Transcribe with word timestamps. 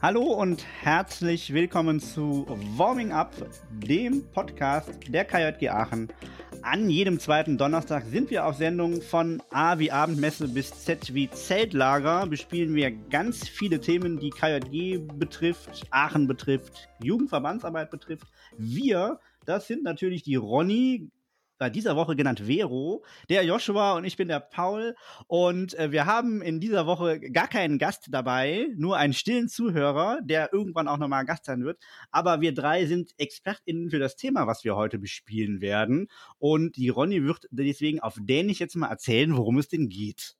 Hallo 0.00 0.22
und 0.22 0.64
herzlich 0.80 1.52
willkommen 1.52 1.98
zu 1.98 2.46
Warming 2.76 3.10
Up, 3.10 3.32
dem 3.68 4.22
Podcast 4.30 4.92
der 5.08 5.24
KJG 5.24 5.70
Aachen. 5.70 6.06
An 6.62 6.88
jedem 6.88 7.18
zweiten 7.18 7.58
Donnerstag 7.58 8.04
sind 8.04 8.30
wir 8.30 8.46
auf 8.46 8.54
Sendung 8.54 9.02
von 9.02 9.42
A 9.50 9.80
wie 9.80 9.90
Abendmesse 9.90 10.46
bis 10.46 10.70
Z 10.84 11.14
wie 11.14 11.28
Zeltlager. 11.28 12.28
Bespielen 12.28 12.76
wir 12.76 12.92
ganz 12.92 13.48
viele 13.48 13.80
Themen, 13.80 14.20
die 14.20 14.30
KJG 14.30 14.98
betrifft, 15.18 15.84
Aachen 15.90 16.28
betrifft, 16.28 16.88
Jugendverbandsarbeit 17.02 17.90
betrifft. 17.90 18.28
Wir, 18.56 19.18
das 19.46 19.66
sind 19.66 19.82
natürlich 19.82 20.22
die 20.22 20.36
Ronny, 20.36 21.10
bei 21.58 21.70
dieser 21.70 21.96
Woche 21.96 22.16
genannt 22.16 22.40
Vero, 22.46 23.04
der 23.28 23.44
Joshua 23.44 23.96
und 23.96 24.04
ich 24.04 24.16
bin 24.16 24.28
der 24.28 24.40
Paul. 24.40 24.94
Und 25.26 25.74
äh, 25.74 25.92
wir 25.92 26.06
haben 26.06 26.40
in 26.40 26.60
dieser 26.60 26.86
Woche 26.86 27.20
gar 27.20 27.48
keinen 27.48 27.78
Gast 27.78 28.08
dabei, 28.10 28.68
nur 28.76 28.96
einen 28.96 29.12
stillen 29.12 29.48
Zuhörer, 29.48 30.20
der 30.22 30.52
irgendwann 30.52 30.88
auch 30.88 30.98
nochmal 30.98 31.24
Gast 31.24 31.44
sein 31.44 31.64
wird. 31.64 31.78
Aber 32.10 32.40
wir 32.40 32.54
drei 32.54 32.86
sind 32.86 33.12
ExpertInnen 33.18 33.90
für 33.90 33.98
das 33.98 34.16
Thema, 34.16 34.46
was 34.46 34.64
wir 34.64 34.76
heute 34.76 34.98
bespielen 34.98 35.60
werden. 35.60 36.08
Und 36.38 36.76
die 36.76 36.88
Ronny 36.88 37.24
wird 37.24 37.46
deswegen 37.50 38.00
auf 38.00 38.16
Dänisch 38.20 38.60
jetzt 38.60 38.76
mal 38.76 38.88
erzählen, 38.88 39.36
worum 39.36 39.58
es 39.58 39.68
denn 39.68 39.88
geht. 39.88 40.36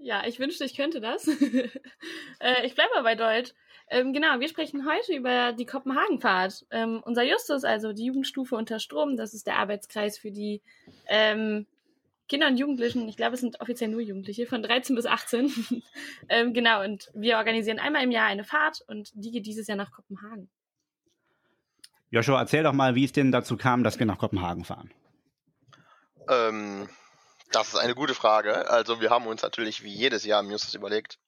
Ja, 0.00 0.24
ich 0.26 0.38
wünschte, 0.38 0.64
ich 0.64 0.76
könnte 0.76 1.00
das. 1.00 1.26
äh, 2.40 2.64
ich 2.64 2.74
bleibe 2.74 2.90
mal 2.94 3.02
bei 3.02 3.16
Deutsch. 3.16 3.52
Ähm, 3.90 4.12
genau, 4.12 4.38
wir 4.38 4.48
sprechen 4.48 4.86
heute 4.86 5.16
über 5.16 5.52
die 5.52 5.64
Kopenhagenfahrt. 5.64 6.66
Ähm, 6.70 7.02
unser 7.04 7.22
Justus, 7.22 7.64
also 7.64 7.92
die 7.92 8.04
Jugendstufe 8.06 8.54
unter 8.54 8.80
Strom, 8.80 9.16
das 9.16 9.34
ist 9.34 9.46
der 9.46 9.56
Arbeitskreis 9.56 10.18
für 10.18 10.30
die 10.30 10.62
ähm, 11.06 11.66
Kinder 12.28 12.48
und 12.48 12.58
Jugendlichen, 12.58 13.08
ich 13.08 13.16
glaube, 13.16 13.34
es 13.34 13.40
sind 13.40 13.60
offiziell 13.60 13.88
nur 13.88 14.02
Jugendliche, 14.02 14.46
von 14.46 14.62
13 14.62 14.94
bis 14.94 15.06
18. 15.06 15.82
ähm, 16.28 16.52
genau, 16.52 16.84
und 16.84 17.10
wir 17.14 17.38
organisieren 17.38 17.78
einmal 17.78 18.04
im 18.04 18.10
Jahr 18.10 18.26
eine 18.26 18.44
Fahrt 18.44 18.82
und 18.86 19.10
die 19.14 19.30
geht 19.30 19.46
dieses 19.46 19.66
Jahr 19.66 19.78
nach 19.78 19.90
Kopenhagen. 19.90 20.50
Joshua, 22.10 22.38
erzähl 22.38 22.62
doch 22.62 22.72
mal, 22.72 22.94
wie 22.94 23.04
es 23.04 23.12
denn 23.12 23.32
dazu 23.32 23.56
kam, 23.56 23.84
dass 23.84 23.98
wir 23.98 24.06
nach 24.06 24.18
Kopenhagen 24.18 24.64
fahren. 24.64 24.92
Ähm, 26.28 26.88
das 27.52 27.68
ist 27.68 27.76
eine 27.76 27.94
gute 27.94 28.14
Frage. 28.14 28.68
Also 28.70 29.00
wir 29.00 29.10
haben 29.10 29.26
uns 29.26 29.42
natürlich 29.42 29.82
wie 29.82 29.92
jedes 29.92 30.24
Jahr 30.24 30.42
im 30.42 30.50
Justus 30.50 30.74
überlegt, 30.74 31.18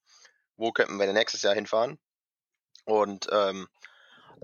wo 0.56 0.72
könnten 0.72 0.98
wir 0.98 1.06
denn 1.06 1.14
nächstes 1.14 1.42
Jahr 1.42 1.54
hinfahren? 1.54 1.98
Und 2.84 3.28
ähm, 3.32 3.68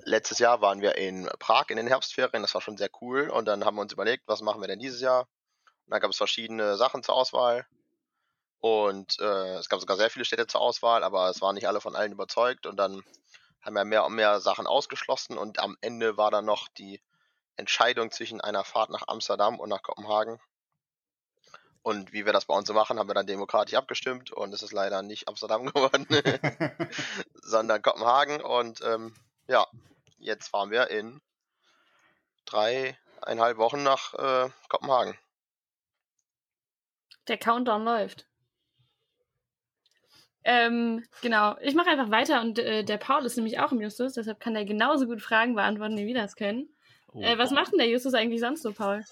letztes 0.05 0.39
Jahr 0.39 0.61
waren 0.61 0.81
wir 0.81 0.97
in 0.97 1.29
Prag 1.39 1.67
in 1.69 1.77
den 1.77 1.87
Herbstferien, 1.87 2.43
das 2.43 2.55
war 2.55 2.61
schon 2.61 2.77
sehr 2.77 2.91
cool. 3.01 3.29
Und 3.29 3.47
dann 3.47 3.65
haben 3.65 3.77
wir 3.77 3.83
uns 3.83 3.93
überlegt, 3.93 4.25
was 4.27 4.43
machen 4.43 4.61
wir 4.61 4.69
denn 4.69 4.79
dieses 4.79 5.01
Jahr? 5.01 5.23
Und 5.87 5.93
dann 5.93 6.01
gab 6.01 6.11
es 6.11 6.17
verschiedene 6.17 6.77
Sachen 6.77 7.03
zur 7.03 7.15
Auswahl. 7.15 7.67
Und 8.61 9.19
äh, 9.21 9.55
es 9.55 9.69
gab 9.69 9.81
sogar 9.81 9.97
sehr 9.97 10.11
viele 10.11 10.25
Städte 10.25 10.47
zur 10.47 10.61
Auswahl, 10.61 11.05
aber 11.05 11.29
es 11.31 11.41
waren 11.41 11.55
nicht 11.55 11.69
alle 11.69 11.81
von 11.81 11.95
allen 11.95 12.13
überzeugt. 12.13 12.67
Und 12.67 12.77
dann 12.77 13.03
haben 13.63 13.75
wir 13.75 13.85
mehr 13.85 14.05
und 14.05 14.15
mehr 14.15 14.41
Sachen 14.41 14.67
ausgeschlossen. 14.67 15.39
Und 15.39 15.59
am 15.59 15.77
Ende 15.81 16.17
war 16.17 16.31
dann 16.31 16.45
noch 16.45 16.69
die 16.69 17.01
Entscheidung 17.57 18.11
zwischen 18.11 18.41
einer 18.41 18.65
Fahrt 18.65 18.91
nach 18.91 19.09
Amsterdam 19.09 19.59
und 19.61 19.69
nach 19.69 19.83
Kopenhagen. 19.83 20.41
Und 21.87 22.13
wie 22.13 22.27
wir 22.27 22.33
das 22.33 22.47
bei 22.47 22.55
uns 22.57 22.67
so 22.67 22.75
machen, 22.75 22.99
haben 22.99 23.09
wir 23.09 23.15
dann 23.15 23.29
demokratisch 23.29 23.75
abgestimmt 23.77 24.33
und 24.33 24.53
es 24.53 24.65
ist 24.65 24.73
leider 24.73 25.03
nicht 25.03 25.29
Amsterdam 25.29 25.67
geworden, 25.73 26.05
sondern 27.35 27.81
Kopenhagen. 27.81 28.41
Und 28.41 28.81
ähm, 28.85 29.15
ja, 29.47 29.65
jetzt 30.19 30.49
fahren 30.49 30.73
wir 30.73 30.91
in 30.91 31.21
dreieinhalb 32.45 33.57
Wochen 33.59 33.85
nach 33.85 34.15
äh, 34.15 34.51
Kopenhagen. 34.69 35.17
Der 37.29 37.39
Countdown 37.39 37.85
läuft. 37.85 38.27
Ähm, 40.43 41.05
genau, 41.23 41.57
ich 41.61 41.77
mache 41.77 41.91
einfach 41.91 42.11
weiter 42.11 42.41
und 42.41 42.59
äh, 42.59 42.83
der 42.83 42.99
Paul 42.99 43.25
ist 43.25 43.37
nämlich 43.37 43.61
auch 43.61 43.71
im 43.71 43.81
Justus, 43.81 44.15
deshalb 44.15 44.41
kann 44.41 44.57
er 44.57 44.65
genauso 44.65 45.07
gut 45.07 45.23
Fragen 45.23 45.55
beantworten, 45.55 45.97
wie 45.97 46.07
wir 46.07 46.21
das 46.21 46.35
können. 46.35 46.69
Oh. 47.13 47.23
Äh, 47.23 47.39
was 47.39 47.53
macht 47.53 47.71
denn 47.71 47.79
der 47.79 47.89
Justus 47.89 48.15
eigentlich 48.15 48.41
sonst 48.41 48.63
so, 48.63 48.73
Paul? 48.73 49.05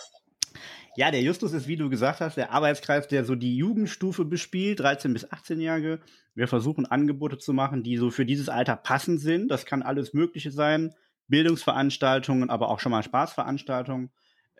Ja, 0.96 1.10
der 1.10 1.22
Justus 1.22 1.52
ist, 1.52 1.66
wie 1.66 1.76
du 1.76 1.90
gesagt 1.90 2.20
hast, 2.20 2.36
der 2.36 2.52
Arbeitskreis, 2.52 3.08
der 3.08 3.24
so 3.24 3.34
die 3.34 3.56
Jugendstufe 3.56 4.24
bespielt, 4.24 4.78
13 4.78 5.12
bis 5.12 5.26
18-Jährige. 5.26 5.98
Wir 6.36 6.46
versuchen 6.46 6.86
Angebote 6.86 7.36
zu 7.38 7.52
machen, 7.52 7.82
die 7.82 7.96
so 7.96 8.10
für 8.10 8.24
dieses 8.24 8.48
Alter 8.48 8.76
passend 8.76 9.20
sind. 9.20 9.50
Das 9.50 9.66
kann 9.66 9.82
alles 9.82 10.14
Mögliche 10.14 10.52
sein. 10.52 10.94
Bildungsveranstaltungen, 11.26 12.48
aber 12.48 12.68
auch 12.68 12.78
schon 12.78 12.92
mal 12.92 13.02
Spaßveranstaltungen. 13.02 14.10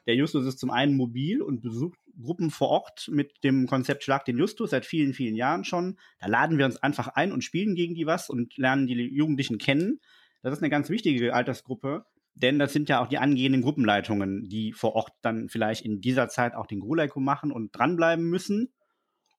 Der 0.06 0.16
Justus 0.16 0.44
ist 0.46 0.58
zum 0.58 0.70
einen 0.70 0.96
mobil 0.96 1.40
und 1.40 1.62
besucht 1.62 1.98
Gruppen 2.20 2.50
vor 2.50 2.68
Ort 2.68 3.08
mit 3.12 3.44
dem 3.44 3.66
Konzept 3.66 4.02
Schlag 4.02 4.24
den 4.24 4.38
Justus 4.38 4.70
seit 4.70 4.86
vielen, 4.86 5.14
vielen 5.14 5.36
Jahren 5.36 5.64
schon. 5.64 5.98
Da 6.18 6.26
laden 6.26 6.58
wir 6.58 6.66
uns 6.66 6.82
einfach 6.82 7.08
ein 7.08 7.32
und 7.32 7.44
spielen 7.44 7.74
gegen 7.74 7.94
die 7.94 8.06
was 8.06 8.28
und 8.28 8.56
lernen 8.56 8.86
die 8.86 8.94
Jugendlichen 8.94 9.58
kennen. 9.58 10.00
Das 10.42 10.52
ist 10.52 10.62
eine 10.62 10.70
ganz 10.70 10.90
wichtige 10.90 11.32
Altersgruppe. 11.32 12.04
Denn 12.34 12.58
das 12.58 12.72
sind 12.72 12.88
ja 12.88 13.00
auch 13.00 13.06
die 13.06 13.18
angehenden 13.18 13.62
Gruppenleitungen, 13.62 14.48
die 14.48 14.72
vor 14.72 14.94
Ort 14.94 15.12
dann 15.22 15.48
vielleicht 15.48 15.84
in 15.84 16.00
dieser 16.00 16.28
Zeit 16.28 16.54
auch 16.54 16.66
den 16.66 16.80
Gruleiko 16.80 17.20
machen 17.20 17.52
und 17.52 17.70
dranbleiben 17.76 18.28
müssen. 18.28 18.72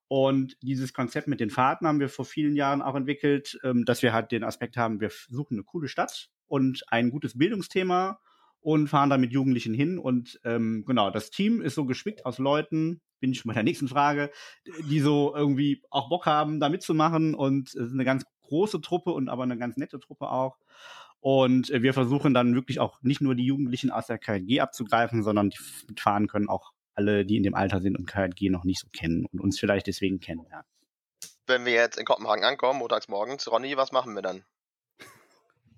Und 0.08 0.56
dieses 0.62 0.94
Konzept 0.94 1.28
mit 1.28 1.40
den 1.40 1.50
Fahrten 1.50 1.88
haben 1.88 2.00
wir 2.00 2.10
vor 2.10 2.26
vielen 2.26 2.56
Jahren 2.56 2.82
auch 2.82 2.96
entwickelt, 2.96 3.60
ähm, 3.64 3.86
dass 3.86 4.02
wir 4.02 4.14
halt 4.14 4.32
den 4.32 4.44
Aspekt 4.44 4.78
haben, 4.78 5.02
wir 5.02 5.10
suchen 5.30 5.56
eine 5.58 5.64
coole 5.64 5.88
Stadt 5.88 6.30
und 6.48 6.84
ein 6.88 7.10
gutes 7.10 7.38
Bildungsthema 7.38 8.20
und 8.62 8.88
fahren 8.88 9.10
da 9.10 9.18
mit 9.18 9.32
Jugendlichen 9.32 9.74
hin. 9.74 10.00
Und 10.00 10.40
ähm, 10.44 10.86
genau, 10.86 11.10
das 11.12 11.32
Team 11.32 11.62
ist 11.62 11.76
so 11.76 11.86
gespickt 11.86 12.26
aus 12.26 12.38
Leuten, 12.38 13.02
bin 13.20 13.32
ich 13.32 13.40
schon 13.40 13.50
bei 13.50 13.54
der 13.54 13.64
nächsten 13.64 13.88
Frage, 13.88 14.32
die 14.90 15.00
so 15.00 15.36
irgendwie 15.36 15.84
auch 15.90 16.10
Bock 16.10 16.26
haben, 16.26 16.60
da 16.60 16.70
mitzumachen. 16.70 17.36
Und 17.36 17.70
es 17.70 17.76
ist 17.76 17.94
eine 17.94 18.06
ganz 18.06 18.24
große 18.44 18.82
Truppe 18.82 19.12
und 19.12 19.30
aber 19.30 19.44
eine 19.44 19.58
ganz 19.58 19.78
nette 19.78 20.00
Truppe 20.00 20.30
auch. 20.30 20.58
Und 21.26 21.72
äh, 21.72 21.82
wir 21.82 21.96
versuchen 21.96 22.36
dann 22.36 22.54
wirklich 22.54 22.80
auch 22.80 23.02
nicht 23.02 23.20
nur 23.20 23.34
die 23.34 23.48
Jugendlichen 23.48 23.90
aus 23.90 24.06
der 24.06 24.20
KJG 24.20 24.60
abzugreifen, 24.60 25.24
sondern 25.24 25.50
die 25.50 25.58
mitfahren 25.88 26.28
können 26.28 26.50
auch 26.50 26.72
alle, 26.94 27.26
die 27.26 27.38
in 27.38 27.42
dem 27.42 27.56
Alter 27.56 27.82
sind 27.82 27.98
und 27.98 28.06
KJG 28.06 28.52
noch 28.52 28.64
nicht 28.64 28.80
so 28.80 28.90
kennen 28.94 29.26
und 29.26 29.40
uns 29.40 29.60
vielleicht 29.60 29.88
deswegen 29.88 30.20
kennen. 30.20 30.46
Ja. 30.52 30.64
Wenn 31.48 31.66
wir 31.66 31.72
jetzt 31.72 31.98
in 31.98 32.06
Kopenhagen 32.06 32.44
ankommen, 32.44 32.78
montags 32.78 33.08
morgens, 33.08 33.52
Ronny, 33.52 33.76
was 33.76 33.92
machen 33.92 34.14
wir 34.14 34.22
dann? 34.22 34.46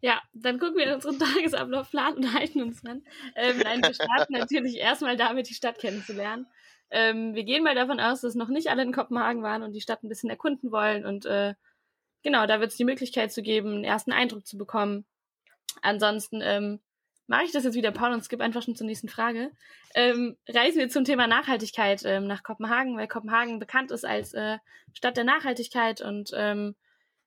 Ja, 0.02 0.22
dann 0.34 0.60
gucken 0.60 0.76
wir 0.76 0.88
in 0.88 0.96
unseren 0.96 1.18
Tagesablaufplan 1.18 2.16
und 2.16 2.34
halten 2.34 2.62
uns 2.62 2.82
dran. 2.82 3.06
Ähm, 3.38 3.60
nein, 3.64 3.82
wir 3.82 3.94
starten 3.94 4.34
natürlich 4.34 4.76
erstmal 4.76 5.16
damit, 5.16 5.48
die 5.48 5.54
Stadt 5.54 5.80
kennenzulernen. 5.80 6.48
Ähm, 6.90 7.36
wir 7.36 7.46
gehen 7.46 7.64
mal 7.64 7.74
davon 7.74 8.02
aus, 8.02 8.20
dass 8.20 8.36
noch 8.36 8.50
nicht 8.50 8.68
alle 8.68 8.84
in 8.84 8.92
Kopenhagen 8.92 9.44
waren 9.44 9.64
und 9.64 9.72
die 9.72 9.82
Stadt 9.82 10.04
ein 10.04 10.10
bisschen 10.10 10.30
erkunden 10.30 10.74
wollen. 10.74 11.06
Und 11.06 11.26
äh, 11.26 11.54
genau, 12.22 12.48
da 12.48 12.60
wird 12.60 12.72
es 12.72 12.78
die 12.78 12.84
Möglichkeit 12.84 13.32
zu 13.32 13.42
geben, 13.42 13.76
einen 13.76 13.84
ersten 13.86 14.12
Eindruck 14.12 14.46
zu 14.46 14.58
bekommen. 14.58 15.06
Ansonsten 15.82 16.42
ähm, 16.42 16.80
mache 17.28 17.44
ich 17.44 17.52
das 17.52 17.64
jetzt 17.64 17.76
wieder, 17.76 17.92
Paul, 17.92 18.14
und 18.14 18.24
skip 18.24 18.42
einfach 18.42 18.64
schon 18.64 18.76
zur 18.76 18.88
nächsten 18.88 19.10
Frage. 19.10 19.52
Ähm, 19.94 20.38
reisen 20.48 20.80
wir 20.80 20.90
zum 20.90 21.04
Thema 21.04 21.28
Nachhaltigkeit 21.28 22.04
ähm, 22.06 22.28
nach 22.28 22.44
Kopenhagen, 22.44 22.98
weil 22.98 23.08
Kopenhagen 23.08 23.60
bekannt 23.60 23.92
ist 23.92 24.06
als 24.06 24.34
äh, 24.34 24.58
Stadt 24.94 25.18
der 25.18 25.24
Nachhaltigkeit 25.26 26.02
und 26.02 26.32
ähm, 26.36 26.76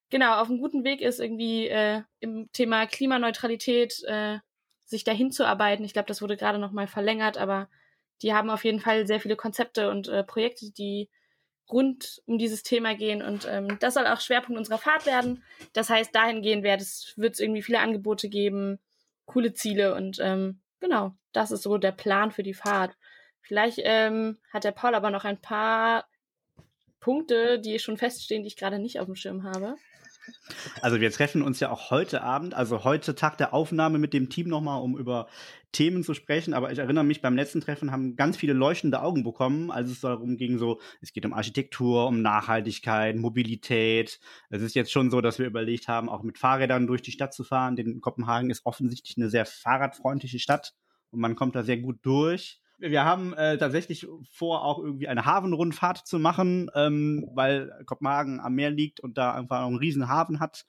genau 0.08 0.40
auf 0.40 0.48
einem 0.48 0.58
guten 0.58 0.84
Weg 0.84 1.00
ist, 1.00 1.20
irgendwie 1.20 1.68
äh, 1.68 2.02
im 2.20 2.50
Thema 2.52 2.86
Klimaneutralität 2.86 4.02
äh, 4.04 4.38
sich 4.84 5.04
dahin 5.04 5.30
zu 5.30 5.46
arbeiten. 5.46 5.84
Ich 5.84 5.92
glaube, 5.92 6.08
das 6.08 6.22
wurde 6.22 6.36
gerade 6.36 6.58
noch 6.58 6.72
mal 6.72 6.88
verlängert, 6.88 7.38
aber 7.38 7.68
die 8.22 8.34
haben 8.34 8.50
auf 8.50 8.64
jeden 8.64 8.80
Fall 8.80 9.06
sehr 9.06 9.20
viele 9.20 9.36
Konzepte 9.36 9.90
und 9.90 10.08
äh, 10.08 10.24
Projekte, 10.24 10.72
die 10.72 11.08
rund 11.72 12.22
um 12.26 12.38
dieses 12.38 12.62
Thema 12.62 12.94
gehen. 12.94 13.22
Und 13.22 13.46
ähm, 13.48 13.78
das 13.80 13.94
soll 13.94 14.06
auch 14.06 14.20
Schwerpunkt 14.20 14.58
unserer 14.58 14.78
Fahrt 14.78 15.06
werden. 15.06 15.42
Das 15.72 15.90
heißt, 15.90 16.14
dahingehend 16.14 16.64
wird 16.64 16.80
es 16.80 17.40
irgendwie 17.40 17.62
viele 17.62 17.80
Angebote 17.80 18.28
geben, 18.28 18.78
coole 19.26 19.52
Ziele 19.52 19.94
und 19.94 20.18
ähm, 20.20 20.60
genau, 20.80 21.14
das 21.32 21.52
ist 21.52 21.62
so 21.62 21.78
der 21.78 21.92
Plan 21.92 22.32
für 22.32 22.42
die 22.42 22.54
Fahrt. 22.54 22.96
Vielleicht 23.40 23.78
ähm, 23.82 24.38
hat 24.52 24.64
der 24.64 24.72
Paul 24.72 24.94
aber 24.94 25.10
noch 25.10 25.24
ein 25.24 25.40
paar 25.40 26.06
Punkte, 26.98 27.58
die 27.58 27.78
schon 27.78 27.96
feststehen, 27.96 28.42
die 28.42 28.48
ich 28.48 28.56
gerade 28.56 28.78
nicht 28.78 29.00
auf 29.00 29.06
dem 29.06 29.14
Schirm 29.14 29.44
habe. 29.44 29.76
Also 30.82 31.00
wir 31.00 31.10
treffen 31.10 31.42
uns 31.42 31.60
ja 31.60 31.70
auch 31.70 31.90
heute 31.90 32.22
Abend, 32.22 32.54
also 32.54 32.84
heute 32.84 33.14
Tag 33.14 33.38
der 33.38 33.54
Aufnahme 33.54 33.98
mit 33.98 34.12
dem 34.12 34.28
Team 34.28 34.48
nochmal, 34.48 34.80
um 34.82 34.96
über 34.96 35.28
Themen 35.72 36.02
zu 36.02 36.14
sprechen. 36.14 36.54
Aber 36.54 36.72
ich 36.72 36.78
erinnere 36.78 37.04
mich, 37.04 37.22
beim 37.22 37.36
letzten 37.36 37.60
Treffen 37.60 37.92
haben 37.92 38.16
ganz 38.16 38.36
viele 38.36 38.52
leuchtende 38.52 39.02
Augen 39.02 39.22
bekommen, 39.22 39.70
als 39.70 39.90
es 39.90 40.00
darum 40.00 40.36
ging, 40.36 40.58
so, 40.58 40.80
es 41.00 41.12
geht 41.12 41.24
um 41.24 41.32
Architektur, 41.32 42.06
um 42.06 42.22
Nachhaltigkeit, 42.22 43.16
Mobilität. 43.16 44.20
Es 44.48 44.62
ist 44.62 44.74
jetzt 44.74 44.92
schon 44.92 45.10
so, 45.10 45.20
dass 45.20 45.38
wir 45.38 45.46
überlegt 45.46 45.88
haben, 45.88 46.08
auch 46.08 46.22
mit 46.22 46.38
Fahrrädern 46.38 46.86
durch 46.86 47.02
die 47.02 47.12
Stadt 47.12 47.34
zu 47.34 47.44
fahren. 47.44 47.76
Denn 47.76 48.00
Kopenhagen 48.00 48.50
ist 48.50 48.66
offensichtlich 48.66 49.16
eine 49.16 49.30
sehr 49.30 49.46
fahrradfreundliche 49.46 50.38
Stadt 50.38 50.74
und 51.10 51.20
man 51.20 51.36
kommt 51.36 51.54
da 51.54 51.62
sehr 51.62 51.78
gut 51.78 51.98
durch 52.02 52.60
wir 52.80 53.04
haben 53.04 53.34
äh, 53.34 53.58
tatsächlich 53.58 54.06
vor, 54.30 54.64
auch 54.64 54.78
irgendwie 54.78 55.08
eine 55.08 55.24
Hafenrundfahrt 55.24 56.06
zu 56.06 56.18
machen, 56.18 56.70
ähm, 56.74 57.28
weil 57.34 57.70
Kopenhagen 57.86 58.40
am 58.40 58.54
Meer 58.54 58.70
liegt 58.70 59.00
und 59.00 59.18
da 59.18 59.34
einfach 59.34 59.64
einen 59.64 59.76
riesen 59.76 60.08
Hafen 60.08 60.40
hat. 60.40 60.66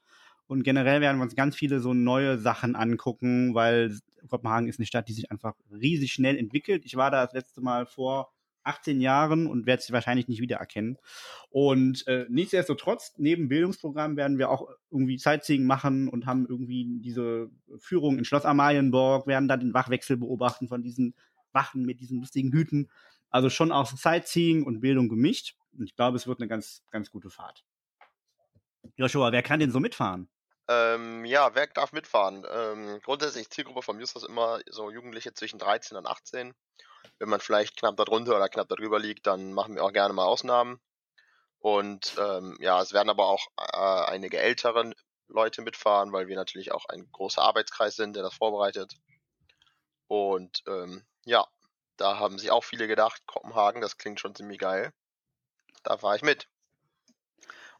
Und 0.48 0.64
generell 0.64 1.00
werden 1.00 1.18
wir 1.18 1.24
uns 1.24 1.36
ganz 1.36 1.56
viele 1.56 1.80
so 1.80 1.94
neue 1.94 2.38
Sachen 2.38 2.76
angucken, 2.76 3.56
weil 3.56 3.98
Kopenhagen 4.28 4.68
ist 4.68 4.80
eine 4.80 4.86
Stadt, 4.86 5.08
die 5.08 5.14
sich 5.14 5.32
einfach 5.32 5.54
riesig 5.72 6.12
schnell 6.12 6.38
entwickelt. 6.38 6.84
Ich 6.86 6.98
war 6.98 7.10
da 7.10 7.24
das 7.24 7.34
letzte 7.34 7.62
Mal 7.62 7.86
vor 7.86 8.34
18 8.64 9.02
Jahren 9.02 9.48
und 9.48 9.66
werde 9.66 9.82
sie 9.82 9.94
wahrscheinlich 9.94 10.28
nicht 10.28 10.42
wiedererkennen. 10.42 10.98
Und 11.50 12.06
äh, 12.08 12.26
nichtsdestotrotz, 12.30 13.14
neben 13.18 13.48
Bildungsprogramm 13.48 14.18
werden 14.18 14.38
wir 14.38 14.50
auch 14.50 14.70
irgendwie 14.92 15.18
Sightseeing 15.18 15.66
machen 15.66 16.08
und 16.10 16.26
haben 16.26 16.46
irgendwie 16.48 17.00
diese 17.00 17.50
Führung 17.78 18.18
in 18.18 18.26
Schloss 18.26 18.46
Amalienborg, 18.46 19.28
werden 19.28 19.48
dann 19.48 19.62
den 19.62 19.74
Wachwechsel 19.74 20.18
beobachten 20.18 20.68
von 20.68 20.84
diesen 20.84 21.16
Wachen 21.54 21.84
mit 21.84 22.00
diesen 22.00 22.20
lustigen 22.20 22.52
Hüten. 22.52 22.90
Also 23.30 23.50
schon 23.50 23.72
auch 23.72 23.88
Sightseeing 23.88 24.64
und 24.64 24.82
Bildung 24.82 25.10
gemischt. 25.10 25.56
Und 25.78 25.86
ich 25.86 25.96
glaube, 25.96 26.18
es 26.18 26.28
wird 26.28 26.40
eine 26.40 26.48
ganz, 26.48 26.84
ganz 26.92 27.12
gute 27.12 27.30
Fahrt. 27.30 27.64
Joshua, 28.96 29.32
wer 29.32 29.44
kann 29.44 29.60
denn 29.60 29.72
so 29.72 29.80
mitfahren? 29.80 30.30
Ähm, 30.68 31.26
ja, 31.26 31.54
wer 31.56 31.68
darf 31.68 31.92
mitfahren? 31.92 32.46
Ähm, 32.50 33.00
grundsätzlich 33.04 33.50
Zielgruppe 33.50 33.82
von 33.82 34.00
Justus 34.00 34.24
immer 34.24 34.60
so 34.70 34.92
Jugendliche 34.92 35.34
zwischen 35.34 35.60
13 35.60 35.98
und 35.98 36.08
18. 36.08 36.54
Wenn 37.20 37.30
man 37.30 37.40
vielleicht 37.40 37.78
knapp 37.78 37.98
darunter 37.98 38.36
oder 38.36 38.50
knapp 38.50 38.70
darüber 38.70 39.00
liegt, 39.00 39.28
dann 39.28 39.54
machen 39.54 39.76
wir 39.76 39.84
auch 39.84 39.94
gerne 39.94 40.14
mal 40.14 40.26
Ausnahmen. 40.26 40.80
Und 41.60 42.16
ähm, 42.20 42.58
ja, 42.60 42.82
es 42.82 42.94
werden 42.94 43.10
aber 43.10 43.28
auch 43.28 43.46
äh, 43.58 44.12
einige 44.12 44.40
ältere 44.40 44.94
Leute 45.28 45.62
mitfahren, 45.62 46.12
weil 46.12 46.28
wir 46.28 46.36
natürlich 46.36 46.72
auch 46.72 46.86
ein 46.86 47.08
großer 47.12 47.42
Arbeitskreis 47.42 47.96
sind, 47.96 48.16
der 48.16 48.24
das 48.24 48.36
vorbereitet. 48.36 48.96
Und 50.08 50.64
ähm, 50.68 51.04
ja, 51.26 51.46
da 51.98 52.18
haben 52.20 52.40
sich 52.40 52.52
auch 52.52 52.64
viele 52.64 52.88
gedacht, 52.88 53.22
Kopenhagen, 53.28 53.82
das 53.82 53.98
klingt 53.98 54.20
schon 54.20 54.36
ziemlich 54.36 54.60
geil. 54.60 54.92
Da 55.84 55.98
fahre 55.98 56.16
ich 56.16 56.22
mit. 56.22 56.48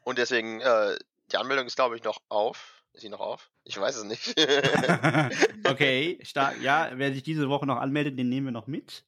Und 0.02 0.18
deswegen, 0.18 0.60
äh, 0.60 0.96
die 1.30 1.36
Anmeldung 1.36 1.66
ist, 1.66 1.76
glaube 1.76 1.96
ich, 1.96 2.04
noch 2.04 2.20
auf. 2.28 2.82
Ist 2.92 3.02
sie 3.02 3.08
noch 3.08 3.20
auf? 3.20 3.50
Ich 3.64 3.80
weiß 3.80 3.96
es 3.96 4.04
nicht. 4.04 4.34
okay, 5.68 6.18
stark. 6.24 6.60
Ja, 6.60 6.90
wer 6.94 7.12
sich 7.12 7.22
diese 7.22 7.48
Woche 7.48 7.66
noch 7.66 7.78
anmeldet, 7.78 8.18
den 8.18 8.28
nehmen 8.28 8.48
wir 8.48 8.52
noch 8.52 8.66
mit. 8.66 9.04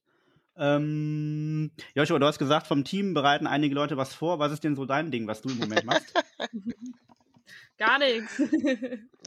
Ähm, 0.57 1.73
Joshua, 1.95 2.19
du 2.19 2.27
hast 2.27 2.39
gesagt, 2.39 2.67
vom 2.67 2.85
Team 2.85 3.13
bereiten 3.13 3.47
einige 3.47 3.75
Leute 3.75 3.97
was 3.97 4.15
vor. 4.15 4.39
Was 4.39 4.53
ist 4.53 4.65
denn 4.65 4.77
so 4.77 4.87
dein 4.87 5.11
Ding, 5.11 5.27
was 5.27 5.43
du 5.43 5.51
im 5.51 5.59
Moment 5.59 5.85
machst? 5.85 6.15
Gar 7.79 7.99
nichts. 7.99 8.41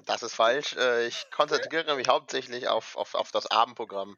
Das 0.05 0.23
ist 0.23 0.33
falsch. 0.33 0.75
Äh, 0.77 1.07
ich 1.07 1.29
konzentriere 1.31 1.95
mich 1.97 2.07
hauptsächlich 2.07 2.69
auf, 2.69 2.95
auf, 2.95 3.13
auf 3.13 3.31
das 3.31 3.45
Abendprogramm. 3.47 4.17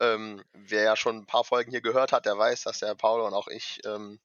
Ähm, 0.00 0.42
wer 0.52 0.82
ja 0.82 0.96
schon 0.96 1.18
ein 1.18 1.26
paar 1.26 1.44
Folgen 1.44 1.70
hier 1.70 1.80
gehört 1.80 2.12
hat, 2.12 2.26
der 2.26 2.36
weiß, 2.36 2.62
dass 2.62 2.80
der 2.80 2.94
Paul 2.94 3.20
und 3.20 3.34
auch 3.34 3.48
ich 3.48 3.80
ähm, 3.84 4.20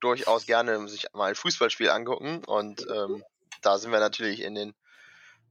durchaus 0.00 0.46
gerne 0.46 0.88
sich 0.88 1.06
mal 1.12 1.30
ein 1.30 1.34
Fußballspiel 1.34 1.90
angucken. 1.90 2.44
Und 2.44 2.86
ähm, 2.90 3.22
da 3.62 3.78
sind 3.78 3.92
wir 3.92 4.00
natürlich 4.00 4.42
in 4.42 4.54
den, 4.54 4.74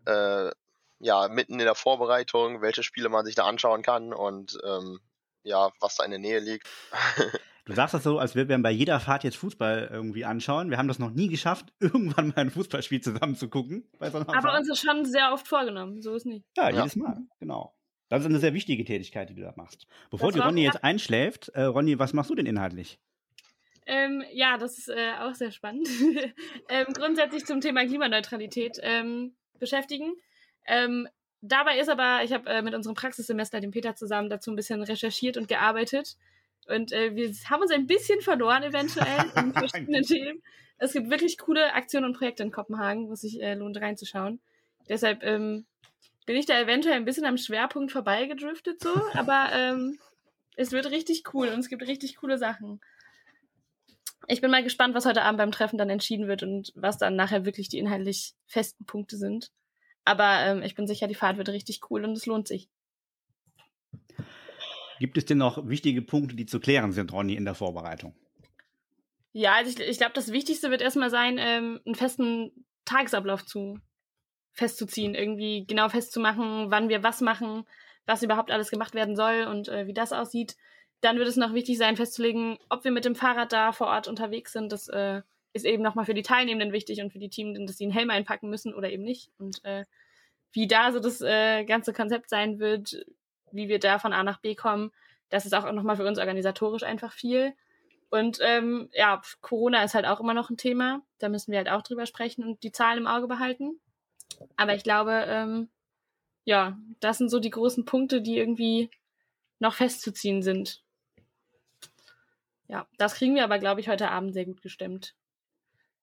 äh, 0.06 0.52
ja, 1.00 1.28
mitten 1.30 1.54
in 1.54 1.66
der 1.66 1.76
Vorbereitung, 1.76 2.62
welche 2.62 2.84
Spiele 2.84 3.10
man 3.10 3.26
sich 3.26 3.36
da 3.36 3.46
anschauen 3.46 3.82
kann 3.82 4.14
und 4.14 4.60
ähm, 4.64 5.00
ja, 5.44 5.72
was 5.80 5.96
da 5.96 6.04
in 6.04 6.12
der 6.12 6.20
Nähe 6.20 6.40
liegt. 6.40 6.68
Du 7.66 7.74
sagst 7.74 7.94
das 7.94 8.04
so, 8.04 8.18
als 8.18 8.34
würden 8.34 8.50
wir 8.50 8.62
bei 8.62 8.72
jeder 8.72 9.00
Fahrt 9.00 9.24
jetzt 9.24 9.38
Fußball 9.38 9.90
irgendwie 9.92 10.26
anschauen. 10.26 10.72
Wir 10.72 10.80
haben 10.80 10.88
das 10.88 10.98
noch 10.98 11.12
nie 11.12 11.28
geschafft, 11.28 11.72
irgendwann 11.80 12.30
mal 12.30 12.38
ein 12.38 12.50
Fußballspiel 12.50 13.02
zusammen 13.02 13.36
zu 13.36 13.50
gucken. 13.50 13.88
So 14.00 14.06
Aber 14.06 14.26
Fahrt. 14.26 14.60
uns 14.60 14.70
ist 14.70 14.82
schon 14.82 15.06
sehr 15.06 15.32
oft 15.32 15.48
vorgenommen, 15.48 16.02
so 16.02 16.16
ist 16.16 16.26
nicht. 16.26 16.44
Ja, 16.58 16.70
ja, 16.70 16.78
jedes 16.78 16.96
Mal, 16.96 17.20
genau. 17.40 17.76
Das 18.12 18.20
ist 18.20 18.26
eine 18.26 18.40
sehr 18.40 18.54
wichtige 18.54 18.84
Tätigkeit, 18.84 19.30
die 19.30 19.36
du 19.36 19.42
da 19.42 19.54
machst. 19.56 19.88
Bevor 20.10 20.34
das 20.34 20.36
die 20.36 20.46
Ronny 20.46 20.64
jetzt 20.64 20.84
einschläft, 20.84 21.48
äh, 21.56 21.62
Ronny, 21.62 21.98
was 21.98 22.12
machst 22.12 22.30
du 22.30 22.36
denn 22.36 22.46
inhaltlich? 22.46 23.00
Ähm, 23.86 24.22
ja, 24.34 24.58
das 24.58 24.78
ist 24.78 24.90
äh, 24.90 25.14
auch 25.22 25.34
sehr 25.34 25.52
spannend. 25.52 25.88
ähm, 26.70 26.88
grundsätzlich 26.94 27.46
zum 27.46 27.62
Thema 27.62 27.86
Klimaneutralität 27.86 28.80
ähm, 28.82 29.34
beschäftigen. 29.60 30.12
Ähm, 30.68 31.08
dabei 31.40 31.80
ist 31.80 31.88
aber, 31.88 32.22
ich 32.26 32.34
habe 32.34 32.50
äh, 32.50 32.62
mit 32.62 32.76
unserem 32.76 32.98
Praxissemester, 32.98 33.62
dem 33.62 33.72
Peter, 33.72 33.96
zusammen 33.96 34.30
dazu 34.30 34.52
ein 34.52 34.58
bisschen 34.58 34.84
recherchiert 34.84 35.38
und 35.38 35.48
gearbeitet. 35.48 36.18
Und 36.68 36.92
äh, 36.92 37.16
wir 37.16 37.34
haben 37.50 37.62
uns 37.62 37.72
ein 37.72 37.88
bisschen 37.88 38.20
verloren 38.20 38.64
eventuell 38.64 39.24
in 39.38 39.54
verschiedenen 39.54 40.04
Themen. 40.04 40.44
Es 40.80 40.92
gibt 40.92 41.10
wirklich 41.10 41.38
coole 41.38 41.74
Aktionen 41.76 42.08
und 42.08 42.18
Projekte 42.18 42.44
in 42.44 42.52
Kopenhagen, 42.52 43.08
wo 43.08 43.14
es 43.14 43.22
sich 43.22 43.42
äh, 43.42 43.54
lohnt 43.54 43.80
reinzuschauen. 43.80 44.42
Deshalb 44.90 45.24
ähm, 45.24 45.66
bin 46.32 46.40
ich 46.40 46.46
da 46.46 46.60
eventuell 46.60 46.96
ein 46.96 47.06
bisschen 47.06 47.26
am 47.26 47.38
Schwerpunkt 47.38 47.92
vorbeigedriftet 47.92 48.82
so, 48.82 48.94
aber 49.14 49.50
ähm, 49.54 50.00
es 50.56 50.72
wird 50.72 50.92
richtig 50.92 51.24
cool 51.34 51.50
und 51.50 51.60
es 51.60 51.70
gibt 51.70 51.82
richtig 51.84 52.16
coole 52.16 52.38
Sachen 52.38 52.80
ich 54.28 54.42
bin 54.42 54.52
mal 54.52 54.64
gespannt, 54.64 54.96
was 54.96 55.06
heute 55.06 55.24
Abend 55.24 55.40
beim 55.40 55.52
Treffen 55.52 55.78
dann 55.78 55.90
entschieden 55.90 56.28
wird 56.28 56.44
und 56.44 56.72
was 56.76 56.98
dann 56.98 57.16
nachher 57.16 57.46
wirklich 57.46 57.70
die 57.70 57.80
inhaltlich 57.80 58.34
festen 58.46 58.86
Punkte 58.86 59.18
sind. 59.18 59.52
Aber 60.06 60.46
ähm, 60.46 60.64
ich 60.64 60.76
bin 60.76 60.88
sicher, 60.88 61.08
die 61.08 61.16
Fahrt 61.16 61.38
wird 61.38 61.50
richtig 61.50 61.82
cool 61.90 62.06
und 62.06 62.14
es 62.14 62.26
lohnt 62.26 62.48
sich. 62.48 62.70
Gibt 65.00 65.18
es 65.18 65.26
denn 65.26 65.40
noch 65.40 65.68
wichtige 65.68 66.02
Punkte, 66.02 66.36
die 66.36 66.46
zu 66.46 66.60
klären 66.60 66.92
sind, 66.92 67.12
Ronny, 67.12 67.36
in 67.36 67.46
der 67.46 67.56
Vorbereitung? 67.56 68.16
Ja, 69.34 69.54
also 69.54 69.72
ich, 69.72 69.80
ich 69.88 69.98
glaube, 69.98 70.14
das 70.14 70.32
Wichtigste 70.32 70.70
wird 70.70 70.82
erstmal 70.82 71.10
sein, 71.10 71.38
ähm, 71.40 71.80
einen 71.86 71.96
festen 71.96 72.66
Tagesablauf 72.86 73.46
zu 73.46 73.80
festzuziehen, 74.54 75.16
irgendwie 75.16 75.66
genau 75.66 75.90
festzumachen, 75.90 76.72
wann 76.72 76.90
wir 76.90 77.04
was 77.04 77.22
machen, 77.22 77.66
was 78.06 78.24
überhaupt 78.24 78.52
alles 78.52 78.70
gemacht 78.70 78.94
werden 78.94 79.16
soll 79.16 79.48
und 79.50 79.70
äh, 79.70 79.88
wie 79.88 79.94
das 79.94 80.14
aussieht. 80.14 80.56
Dann 81.02 81.18
wird 81.18 81.28
es 81.28 81.38
noch 81.38 81.54
wichtig 81.54 81.78
sein, 81.78 81.96
festzulegen, 81.96 82.58
ob 82.70 82.84
wir 82.84 82.92
mit 82.92 83.06
dem 83.06 83.16
Fahrrad 83.16 83.52
da 83.54 83.72
vor 83.72 83.88
Ort 83.88 84.08
unterwegs 84.08 84.54
sind. 84.54 84.72
Das 84.72 84.88
äh, 84.88 85.22
ist 85.54 85.66
eben 85.66 85.84
nochmal 85.84 86.06
für 86.06 86.14
die 86.14 86.22
Teilnehmenden 86.22 86.74
wichtig 86.74 87.02
und 87.02 87.12
für 87.12 87.20
die 87.20 87.30
Teams, 87.30 87.58
dass 87.66 87.78
sie 87.78 87.86
einen 87.86 87.94
Helm 87.94 88.10
einpacken 88.10 88.50
müssen 88.50 88.74
oder 88.74 88.90
eben 88.90 89.04
nicht. 89.04 89.32
Und 89.38 89.64
äh, 89.64 89.86
wie 90.54 90.68
da 90.68 90.92
so 90.92 91.00
das 91.00 91.22
äh, 91.22 91.64
ganze 91.64 91.94
Konzept 91.94 92.30
sein 92.30 92.60
wird, 92.60 93.06
wie 93.52 93.68
wir 93.68 93.80
da 93.80 94.00
von 94.00 94.14
A 94.14 94.24
nach 94.24 94.40
B 94.40 94.56
kommen, 94.56 94.92
das 95.30 95.46
ist 95.46 95.54
auch 95.54 95.70
nochmal 95.72 95.96
für 95.96 96.06
uns 96.06 96.20
organisatorisch 96.20 96.84
einfach 96.84 97.14
viel. 97.14 97.54
Und 98.10 98.40
ähm, 98.42 98.90
ja, 98.94 99.22
Corona 99.40 99.84
ist 99.84 99.96
halt 99.96 100.06
auch 100.06 100.20
immer 100.20 100.34
noch 100.34 100.50
ein 100.50 100.58
Thema. 100.58 101.02
Da 101.20 101.30
müssen 101.30 101.52
wir 101.52 101.58
halt 101.58 101.70
auch 101.70 101.82
drüber 101.82 102.06
sprechen 102.06 102.44
und 102.44 102.62
die 102.64 102.74
Zahlen 102.74 103.00
im 103.00 103.08
Auge 103.08 103.28
behalten. 103.28 103.80
Aber 104.58 104.76
ich 104.76 104.84
glaube, 104.84 105.26
ähm, 105.28 105.70
ja, 106.44 106.78
das 107.00 107.18
sind 107.18 107.30
so 107.30 107.40
die 107.40 107.50
großen 107.50 107.86
Punkte, 107.86 108.22
die 108.22 108.38
irgendwie 108.38 108.90
noch 109.60 109.76
festzuziehen 109.76 110.42
sind. 110.42 110.82
Ja, 112.68 112.88
das 112.98 113.16
kriegen 113.16 113.36
wir 113.36 113.44
aber, 113.44 113.60
glaube 113.60 113.82
ich, 113.82 113.90
heute 113.90 114.10
Abend 114.10 114.34
sehr 114.34 114.46
gut 114.46 114.62
gestimmt. 114.62 115.14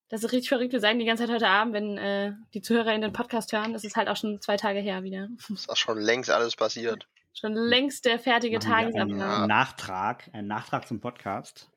Das 0.07 0.23
ist 0.23 0.31
richtig 0.31 0.49
verrückt. 0.49 0.71
Wir 0.71 0.79
sagen 0.79 0.99
die 0.99 1.05
ganze 1.05 1.25
Zeit 1.25 1.33
heute 1.33 1.47
Abend, 1.47 1.73
wenn 1.73 1.97
äh, 1.97 2.33
die 2.53 2.61
Zuhörer 2.61 2.93
in 2.93 3.01
den 3.01 3.13
Podcast 3.13 3.53
hören, 3.53 3.73
das 3.73 3.83
ist 3.83 3.95
halt 3.95 4.07
auch 4.07 4.17
schon 4.17 4.41
zwei 4.41 4.57
Tage 4.57 4.79
her 4.79 5.03
wieder. 5.03 5.27
Das 5.37 5.49
ist 5.49 5.69
auch 5.69 5.75
schon 5.75 5.99
längst 5.99 6.29
alles 6.31 6.55
passiert. 6.55 7.07
Schon 7.33 7.53
längst 7.53 8.05
der 8.05 8.19
fertige 8.19 8.59
Tagesablauf. 8.59 9.41
Ein 9.41 9.47
Nachtrag, 9.47 10.29
ein 10.33 10.47
Nachtrag 10.47 10.87
zum 10.87 10.99
Podcast. 10.99 11.69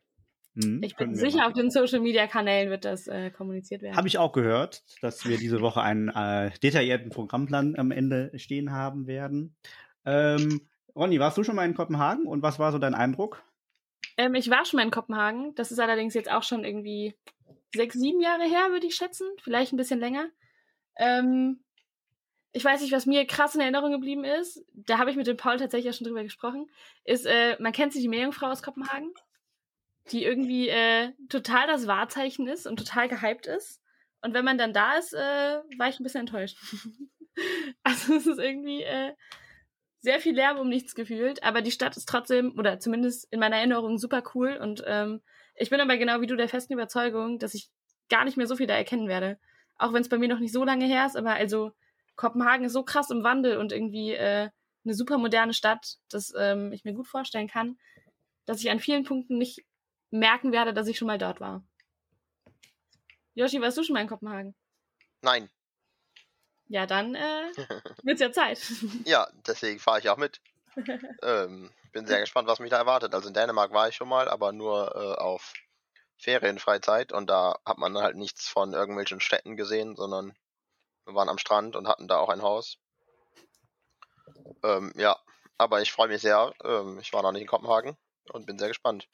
Hm, 0.54 0.82
ich 0.82 0.97
bin 0.97 1.14
sicher, 1.14 1.47
auf 1.47 1.54
den 1.54 1.71
Social 1.71 2.00
Media 2.00 2.26
Kanälen 2.26 2.71
wird 2.71 2.85
das 2.85 3.06
äh, 3.06 3.30
kommuniziert 3.30 3.82
werden. 3.82 3.97
Habe 3.97 4.09
ich 4.09 4.18
auch 4.18 4.32
gehört, 4.32 4.82
dass 5.00 5.26
wir 5.26 5.38
diese 5.38 5.61
Woche 5.61 5.80
einen 5.80 6.09
äh, 6.09 6.50
detaillierten 6.62 7.11
Programmplan 7.11 7.76
am 7.76 7.90
Ende 7.90 8.30
stehen 8.37 8.73
haben 8.73 9.06
werden. 9.06 9.56
Ähm, 10.04 10.68
Ronny, 10.94 11.18
warst 11.18 11.38
du 11.38 11.44
schon 11.44 11.56
mal 11.56 11.64
in 11.64 11.75
Kopenhagen 11.75 12.26
und 12.26 12.42
was 12.42 12.59
war 12.59 12.71
so 12.71 12.78
dein 12.78 12.94
Eindruck? 12.94 13.42
Ähm, 14.18 14.35
ich 14.35 14.50
war 14.50 14.64
schon 14.64 14.78
mal 14.78 14.85
in 14.85 14.90
Kopenhagen. 14.90 15.54
Das 15.54 15.73
ist 15.73 15.78
allerdings 15.78 16.14
jetzt 16.14 16.30
auch 16.30 16.42
schon 16.42 16.64
irgendwie 16.64 17.14
sechs, 17.75 17.94
sieben 17.94 18.21
Jahre 18.21 18.44
her, 18.44 18.71
würde 18.71 18.87
ich 18.87 18.94
schätzen. 18.94 19.26
Vielleicht 19.42 19.73
ein 19.73 19.78
bisschen 19.78 20.00
länger. 20.00 20.28
Ähm, 20.97 21.61
ich 22.52 22.64
weiß 22.64 22.82
nicht, 22.82 22.92
was 22.92 23.06
mir 23.06 23.26
krass 23.26 23.54
in 23.54 23.62
Erinnerung 23.62 23.92
geblieben 23.92 24.25
ist. 24.25 24.62
Da 24.75 24.99
habe 24.99 25.11
ich 25.11 25.16
mit 25.16 25.26
dem 25.26 25.38
Paul 25.38 25.56
tatsächlich 25.56 25.90
auch 25.90 25.97
schon 25.97 26.06
drüber 26.06 26.23
gesprochen. 26.23 26.68
Ist, 27.04 27.25
äh, 27.25 27.56
man 27.61 27.73
kennt 27.73 27.94
sich 27.94 28.02
die 28.02 28.09
Meerjungfrau 28.09 28.49
aus 28.49 28.62
Kopenhagen, 28.62 29.14
die 30.11 30.25
irgendwie 30.25 30.68
äh, 30.68 31.12
total 31.28 31.66
das 31.66 31.87
Wahrzeichen 31.87 32.49
ist 32.49 32.66
und 32.66 32.78
total 32.78 33.09
gehypt 33.09 33.47
ist. 33.47 33.80
Und 34.21 34.35
wenn 34.35 34.44
man 34.44 34.59
dann 34.59 34.73
da 34.73 34.94
ist, 34.94 35.14
äh, 35.14 35.61
war 35.78 35.88
ich 35.88 35.99
ein 35.99 36.02
bisschen 36.02 36.23
enttäuscht. 36.23 36.56
also 37.82 38.14
es 38.14 38.26
ist 38.26 38.38
irgendwie, 38.38 38.82
äh, 38.82 39.14
sehr 40.02 40.21
viel 40.21 40.35
Lärm 40.35 40.59
um 40.59 40.68
nichts 40.68 40.94
gefühlt, 40.97 41.42
aber 41.44 41.62
die 41.62 41.71
Stadt 41.71 41.97
ist 41.97 42.09
trotzdem, 42.09 42.59
oder 42.59 42.80
zumindest 42.80 43.32
in 43.32 43.38
meiner 43.38 43.56
Erinnerung, 43.56 43.99
super 43.99 44.23
cool. 44.35 44.59
Und 44.61 44.82
ähm, 44.87 45.23
ich 45.54 45.71
bin 45.71 45.80
aber 45.80 45.97
genau 45.97 46.21
wie 46.21 46.26
du 46.26 46.37
der 46.37 46.49
festen 46.49 46.73
Überzeugung, 46.73 47.38
dass 47.38 47.54
ich 47.54 47.71
gar 48.09 48.25
nicht 48.25 48.37
mehr 48.37 48.49
so 48.49 48.56
viel 48.56 48.66
da 48.66 48.75
erkennen 48.75 49.09
werde. 49.09 49.38
Auch 49.78 49.92
wenn 49.92 50.02
es 50.02 50.09
bei 50.09 50.18
mir 50.18 50.28
noch 50.28 50.40
nicht 50.40 50.52
so 50.52 50.64
lange 50.64 50.87
her 50.87 51.06
ist, 51.06 51.16
aber 51.16 51.35
also 51.35 51.71
Kopenhagen 52.16 52.66
ist 52.66 52.73
so 52.73 52.82
krass 52.82 53.11
im 53.11 53.23
Wandel 53.23 53.59
und 53.59 53.73
irgendwie 53.73 54.12
äh, 54.12 54.50
eine 54.85 54.94
super 54.94 55.18
moderne 55.18 55.54
Stadt, 55.54 55.99
dass 56.11 56.32
ähm, 56.37 56.73
ich 56.73 56.85
mir 56.85 56.94
gut 56.94 57.06
vorstellen 57.06 57.49
kann, 57.49 57.78
dass 58.44 58.61
ich 58.61 58.71
an 58.71 58.80
vielen 58.80 59.04
Punkten 59.04 59.38
nicht 59.38 59.64
merken 60.12 60.52
werde, 60.52 60.73
dass 60.73 60.87
ich 60.87 60.99
schon 60.99 61.09
mal 61.09 61.19
dort 61.19 61.40
war. 61.40 61.64
Yoshi, 63.35 63.61
warst 63.61 63.78
du 63.78 63.83
schon 63.83 63.95
mal 63.95 64.02
in 64.02 64.09
Kopenhagen? 64.09 64.54
Nein. 65.23 65.50
Ja, 66.69 66.87
dann 66.87 67.14
äh, 67.14 67.50
wird's 68.02 68.21
ja 68.21 68.33
Zeit. 68.33 68.61
ja, 69.04 69.26
deswegen 69.47 69.81
fahre 69.81 69.99
ich 69.99 70.09
auch 70.09 70.16
mit. 70.16 70.40
ähm, 71.23 71.71
bin 71.92 72.07
sehr 72.07 72.21
gespannt, 72.21 72.49
was 72.49 72.61
mich 72.61 72.71
da 72.71 72.78
erwartet. 72.78 73.14
Also 73.14 73.28
in 73.28 73.35
Dänemark 73.35 73.73
war 73.73 73.88
ich 73.88 73.97
schon 73.97 74.09
mal, 74.09 74.28
aber 74.28 74.52
nur 74.52 74.95
äh, 74.95 75.21
auf 75.21 75.52
Ferienfreizeit 76.19 77.12
und 77.12 77.28
da 77.28 77.59
hat 77.66 77.78
man 77.78 77.97
halt 77.99 78.16
nichts 78.16 78.49
von 78.49 78.73
irgendwelchen 78.73 79.21
Städten 79.21 79.57
gesehen, 79.57 79.97
sondern 79.97 80.35
wir 81.04 81.14
waren 81.14 81.28
am 81.28 81.38
Strand 81.38 81.75
und 81.75 81.88
hatten 81.88 82.07
da 82.07 82.19
auch 82.19 82.28
ein 82.28 82.42
Haus. 82.42 82.78
Ähm, 84.62 84.92
ja, 84.97 85.19
aber 85.59 85.83
ich 85.83 85.92
freue 85.92 86.09
mich 86.09 86.23
sehr. 86.23 86.52
Ähm, 86.64 86.99
ich 87.00 87.12
war 87.12 87.23
noch 87.23 87.33
nicht 87.33 87.42
in 87.42 87.49
Kopenhagen 87.49 87.97
und 88.33 88.47
bin 88.47 88.59
sehr 88.59 88.69
gespannt. 88.69 89.09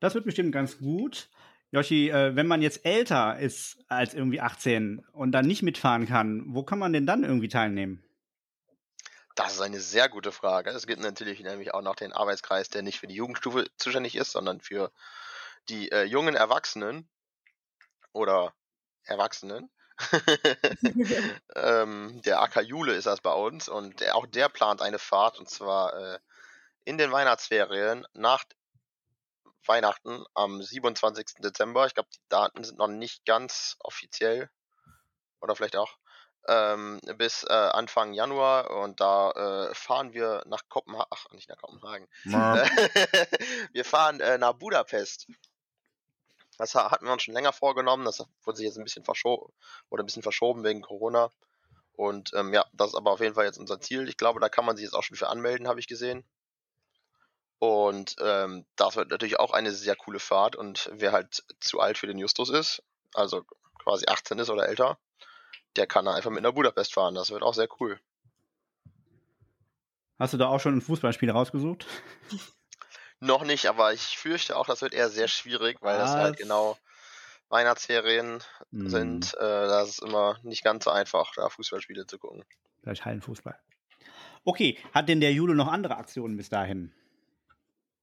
Das 0.00 0.14
wird 0.14 0.24
bestimmt 0.24 0.52
ganz 0.52 0.78
gut. 0.78 1.28
Yoshi, 1.70 2.10
äh, 2.10 2.34
wenn 2.34 2.46
man 2.46 2.62
jetzt 2.62 2.84
älter 2.86 3.38
ist 3.38 3.78
als 3.88 4.14
irgendwie 4.14 4.40
18 4.40 5.04
und 5.12 5.32
dann 5.32 5.46
nicht 5.46 5.62
mitfahren 5.62 6.06
kann, 6.06 6.44
wo 6.48 6.62
kann 6.62 6.78
man 6.78 6.92
denn 6.92 7.06
dann 7.06 7.24
irgendwie 7.24 7.48
teilnehmen? 7.48 8.02
Das 9.34 9.54
ist 9.54 9.60
eine 9.60 9.78
sehr 9.78 10.08
gute 10.08 10.32
Frage. 10.32 10.70
Es 10.70 10.86
gibt 10.86 11.00
natürlich 11.00 11.40
nämlich 11.40 11.74
auch 11.74 11.82
noch 11.82 11.94
den 11.94 12.12
Arbeitskreis, 12.12 12.70
der 12.70 12.82
nicht 12.82 12.98
für 12.98 13.06
die 13.06 13.14
Jugendstufe 13.14 13.66
zuständig 13.76 14.16
ist, 14.16 14.32
sondern 14.32 14.60
für 14.60 14.90
die 15.68 15.92
äh, 15.92 16.04
jungen 16.04 16.34
Erwachsenen 16.34 17.08
oder 18.12 18.52
Erwachsenen. 19.04 19.70
ähm, 21.54 22.20
der 22.24 22.40
AK 22.40 22.62
Jule 22.62 22.94
ist 22.94 23.06
das 23.06 23.20
bei 23.20 23.32
uns 23.32 23.68
und 23.68 24.00
der, 24.00 24.16
auch 24.16 24.26
der 24.26 24.48
plant 24.48 24.80
eine 24.80 24.98
Fahrt 24.98 25.38
und 25.38 25.48
zwar 25.50 25.92
äh, 25.94 26.18
in 26.84 26.98
den 26.98 27.12
Weihnachtsferien 27.12 28.06
nach 28.14 28.44
Weihnachten 29.66 30.24
am 30.34 30.62
27. 30.62 31.36
Dezember. 31.40 31.86
Ich 31.86 31.94
glaube, 31.94 32.08
die 32.14 32.20
Daten 32.28 32.64
sind 32.64 32.78
noch 32.78 32.88
nicht 32.88 33.24
ganz 33.24 33.76
offiziell 33.80 34.50
oder 35.40 35.54
vielleicht 35.54 35.76
auch 35.76 35.98
ähm, 36.48 37.00
bis 37.16 37.44
äh, 37.44 37.52
Anfang 37.52 38.14
Januar 38.14 38.70
und 38.70 39.00
da 39.00 39.30
äh, 39.68 39.74
fahren 39.74 40.14
wir 40.14 40.42
nach 40.46 40.62
Kopenhagen, 40.68 41.08
ach 41.10 41.30
nicht 41.32 41.48
nach 41.48 41.58
Kopenhagen, 41.58 42.08
wir 43.72 43.84
fahren 43.84 44.20
äh, 44.20 44.38
nach 44.38 44.54
Budapest. 44.54 45.26
Das 46.56 46.74
hatten 46.74 47.04
wir 47.04 47.12
uns 47.12 47.22
schon 47.22 47.34
länger 47.34 47.52
vorgenommen, 47.52 48.04
das 48.04 48.24
wurde 48.42 48.56
sich 48.56 48.66
jetzt 48.66 48.78
ein 48.78 48.84
bisschen 48.84 49.04
verschoben 49.04 49.52
oder 49.90 50.02
ein 50.02 50.06
bisschen 50.06 50.22
verschoben 50.22 50.64
wegen 50.64 50.80
Corona. 50.80 51.30
Und 51.92 52.32
ähm, 52.34 52.54
ja, 52.54 52.64
das 52.72 52.90
ist 52.90 52.94
aber 52.94 53.12
auf 53.12 53.20
jeden 53.20 53.34
Fall 53.34 53.44
jetzt 53.44 53.58
unser 53.58 53.80
Ziel. 53.80 54.08
Ich 54.08 54.16
glaube, 54.16 54.40
da 54.40 54.48
kann 54.48 54.64
man 54.64 54.76
sich 54.76 54.84
jetzt 54.84 54.94
auch 54.94 55.02
schon 55.02 55.16
für 55.16 55.28
anmelden, 55.28 55.68
habe 55.68 55.80
ich 55.80 55.86
gesehen. 55.86 56.24
Und 57.58 58.16
ähm, 58.20 58.64
das 58.76 58.96
wird 58.96 59.10
natürlich 59.10 59.40
auch 59.40 59.52
eine 59.52 59.72
sehr 59.72 59.96
coole 59.96 60.20
Fahrt. 60.20 60.56
Und 60.56 60.90
wer 60.92 61.12
halt 61.12 61.44
zu 61.60 61.80
alt 61.80 61.98
für 61.98 62.06
den 62.06 62.18
Justus 62.18 62.50
ist, 62.50 62.82
also 63.14 63.44
quasi 63.78 64.06
18 64.06 64.38
ist 64.38 64.50
oder 64.50 64.68
älter, 64.68 64.98
der 65.76 65.86
kann 65.86 66.06
einfach 66.06 66.30
mit 66.30 66.40
einer 66.40 66.52
Budapest 66.52 66.94
fahren. 66.94 67.14
Das 67.14 67.30
wird 67.30 67.42
auch 67.42 67.54
sehr 67.54 67.68
cool. 67.80 68.00
Hast 70.18 70.34
du 70.34 70.38
da 70.38 70.48
auch 70.48 70.60
schon 70.60 70.76
ein 70.76 70.80
Fußballspiel 70.80 71.30
rausgesucht? 71.30 71.86
Noch 73.20 73.44
nicht, 73.44 73.66
aber 73.66 73.92
ich 73.92 74.16
fürchte 74.16 74.56
auch, 74.56 74.66
das 74.66 74.82
wird 74.82 74.94
eher 74.94 75.08
sehr 75.08 75.28
schwierig, 75.28 75.78
weil 75.80 75.98
Was? 75.98 76.12
das 76.12 76.20
halt 76.20 76.36
genau 76.36 76.78
Weihnachtsferien 77.48 78.42
hm. 78.70 78.88
sind. 78.88 79.34
Äh, 79.34 79.38
das 79.40 79.88
ist 79.90 80.02
immer 80.02 80.38
nicht 80.42 80.62
ganz 80.62 80.84
so 80.84 80.90
einfach, 80.90 81.32
da 81.34 81.48
Fußballspiele 81.48 82.06
zu 82.06 82.18
gucken. 82.18 82.44
Vielleicht 82.82 83.04
Hallenfußball. 83.04 83.58
Okay, 84.44 84.78
hat 84.92 85.08
denn 85.08 85.20
der 85.20 85.32
Jule 85.32 85.54
noch 85.54 85.68
andere 85.68 85.96
Aktionen 85.96 86.36
bis 86.36 86.48
dahin? 86.48 86.92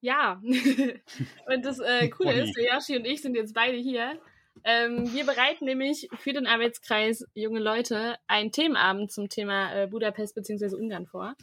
Ja, 0.05 0.39
und 1.47 1.65
das 1.65 1.79
äh, 1.79 2.09
Coole 2.09 2.43
ist, 2.43 2.55
Yoshi 2.55 2.95
und 2.95 3.05
ich 3.05 3.24
sind 3.24 3.33
jetzt 3.33 3.55
beide 3.55 3.75
hier. 3.75 4.19
Ähm, 4.63 5.12
wir 5.12 5.25
bereiten 5.25 5.65
nämlich 5.65 6.07
für 6.19 6.31
den 6.31 6.45
Arbeitskreis 6.45 7.25
Junge 7.33 7.59
Leute 7.59 8.15
einen 8.27 8.51
Themenabend 8.51 9.12
zum 9.12 9.29
Thema 9.29 9.74
äh, 9.74 9.88
Budapest 9.88 10.35
bzw. 10.35 10.75
Ungarn 10.75 11.07
vor. 11.07 11.33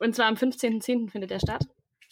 Und 0.00 0.16
zwar 0.16 0.26
am 0.26 0.34
15.10. 0.34 1.10
findet 1.10 1.30
der 1.30 1.38
statt. 1.38 1.64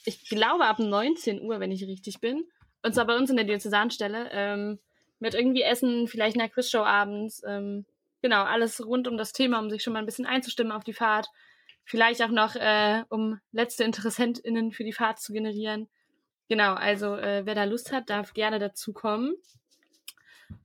Ich 0.05 0.29
glaube 0.29 0.67
ab 0.67 0.79
19 0.79 1.43
Uhr, 1.43 1.59
wenn 1.59 1.73
ich 1.73 1.83
richtig 1.83 2.21
bin. 2.21 2.45
Und 2.85 2.95
zwar 2.95 3.09
bei 3.09 3.17
uns 3.17 3.29
in 3.29 3.35
der 3.35 3.47
Diözesanstelle. 3.47 4.29
Ähm, 4.31 4.79
mit 5.19 5.35
irgendwie 5.35 5.63
Essen, 5.63 6.07
vielleicht 6.07 6.39
einer 6.39 6.49
Quizshow 6.49 6.85
abends. 6.85 7.43
Ähm, 7.45 7.85
genau, 8.23 8.45
alles 8.45 8.87
rund 8.87 9.09
um 9.09 9.17
das 9.17 9.33
Thema, 9.33 9.59
um 9.59 9.69
sich 9.71 9.83
schon 9.83 9.95
mal 9.95 9.99
ein 9.99 10.07
bisschen 10.07 10.27
einzustimmen 10.27 10.71
auf 10.71 10.85
die 10.85 10.95
Fahrt. 10.95 11.27
Vielleicht 11.91 12.23
auch 12.23 12.29
noch, 12.29 12.55
äh, 12.55 13.03
um 13.09 13.41
letzte 13.51 13.83
InteressentInnen 13.83 14.71
für 14.71 14.85
die 14.85 14.93
Fahrt 14.93 15.19
zu 15.19 15.33
generieren. 15.33 15.89
Genau, 16.49 16.75
also 16.75 17.17
äh, 17.17 17.45
wer 17.47 17.57
da 17.57 17.65
Lust 17.65 17.91
hat, 17.91 18.11
darf 18.11 18.33
gerne 18.33 18.61
dazu 18.61 18.93
kommen. 18.93 19.35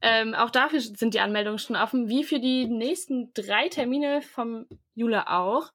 Ähm, 0.03 0.35
auch 0.35 0.51
dafür 0.51 0.79
sind 0.81 1.15
die 1.15 1.21
Anmeldungen 1.21 1.57
schon 1.57 1.77
offen, 1.77 2.09
wie 2.09 2.23
für 2.23 2.39
die 2.39 2.67
nächsten 2.67 3.33
drei 3.33 3.69
Termine 3.69 4.21
vom 4.21 4.67
Jule 4.93 5.27
auch. 5.27 5.73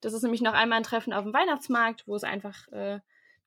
Das 0.00 0.12
ist 0.12 0.22
nämlich 0.22 0.40
noch 0.40 0.52
einmal 0.52 0.78
ein 0.78 0.84
Treffen 0.84 1.12
auf 1.12 1.24
dem 1.24 1.34
Weihnachtsmarkt, 1.34 2.06
wo 2.06 2.14
es 2.14 2.22
einfach 2.22 2.68
äh, 2.68 3.00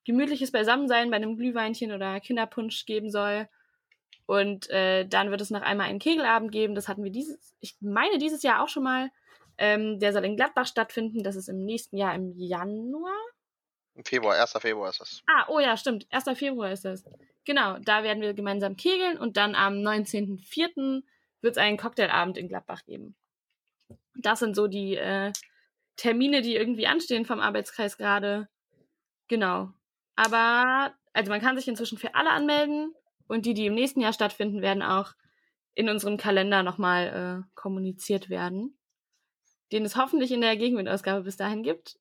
gemütliches 0.04 0.52
Beisammensein 0.52 1.08
bei 1.08 1.16
einem 1.16 1.38
Glühweinchen 1.38 1.90
oder 1.90 2.20
Kinderpunsch 2.20 2.84
geben 2.84 3.10
soll. 3.10 3.48
Und 4.26 4.68
äh, 4.68 5.08
dann 5.08 5.30
wird 5.30 5.40
es 5.40 5.48
noch 5.48 5.62
einmal 5.62 5.88
einen 5.88 6.00
Kegelabend 6.00 6.52
geben. 6.52 6.74
Das 6.74 6.86
hatten 6.86 7.02
wir 7.02 7.10
dieses, 7.10 7.54
ich 7.60 7.76
meine 7.80 8.18
dieses 8.18 8.42
Jahr 8.42 8.62
auch 8.62 8.68
schon 8.68 8.82
mal. 8.82 9.10
Ähm, 9.58 9.98
der 9.98 10.12
soll 10.12 10.24
in 10.24 10.36
Gladbach 10.36 10.66
stattfinden. 10.66 11.22
Das 11.22 11.36
ist 11.36 11.48
im 11.48 11.64
nächsten 11.64 11.96
Jahr 11.96 12.14
im 12.14 12.32
Januar. 12.36 13.16
Im 13.94 14.04
Februar, 14.04 14.38
1. 14.38 14.52
Februar 14.58 14.90
ist 14.90 15.00
das. 15.00 15.22
Ah, 15.26 15.46
oh 15.48 15.58
ja, 15.58 15.76
stimmt. 15.76 16.06
1. 16.10 16.38
Februar 16.38 16.70
ist 16.70 16.84
das. 16.84 17.04
Genau, 17.46 17.78
da 17.78 18.02
werden 18.02 18.20
wir 18.20 18.34
gemeinsam 18.34 18.76
kegeln 18.76 19.18
und 19.18 19.36
dann 19.36 19.54
am 19.54 19.74
19.04. 19.74 21.02
wird 21.40 21.56
es 21.56 21.58
einen 21.58 21.78
Cocktailabend 21.78 22.36
in 22.36 22.48
Gladbach 22.48 22.84
geben. 22.84 23.16
Das 24.14 24.40
sind 24.40 24.54
so 24.54 24.66
die 24.66 24.96
äh, 24.96 25.32
Termine, 25.96 26.42
die 26.42 26.56
irgendwie 26.56 26.86
anstehen 26.86 27.24
vom 27.24 27.40
Arbeitskreis 27.40 27.96
gerade. 27.96 28.48
Genau. 29.28 29.72
Aber, 30.16 30.94
also 31.12 31.30
man 31.30 31.40
kann 31.40 31.56
sich 31.56 31.68
inzwischen 31.68 31.98
für 31.98 32.14
alle 32.14 32.30
anmelden 32.30 32.94
und 33.28 33.46
die, 33.46 33.54
die 33.54 33.66
im 33.66 33.74
nächsten 33.74 34.00
Jahr 34.00 34.12
stattfinden, 34.12 34.60
werden 34.60 34.82
auch 34.82 35.12
in 35.74 35.88
unserem 35.88 36.16
Kalender 36.16 36.62
nochmal 36.62 37.44
äh, 37.44 37.50
kommuniziert 37.54 38.28
werden. 38.28 38.78
Den 39.72 39.84
es 39.84 39.96
hoffentlich 39.96 40.32
in 40.32 40.40
der 40.40 40.56
Gegenwindausgabe 40.56 41.24
bis 41.24 41.36
dahin 41.36 41.62
gibt. 41.62 41.98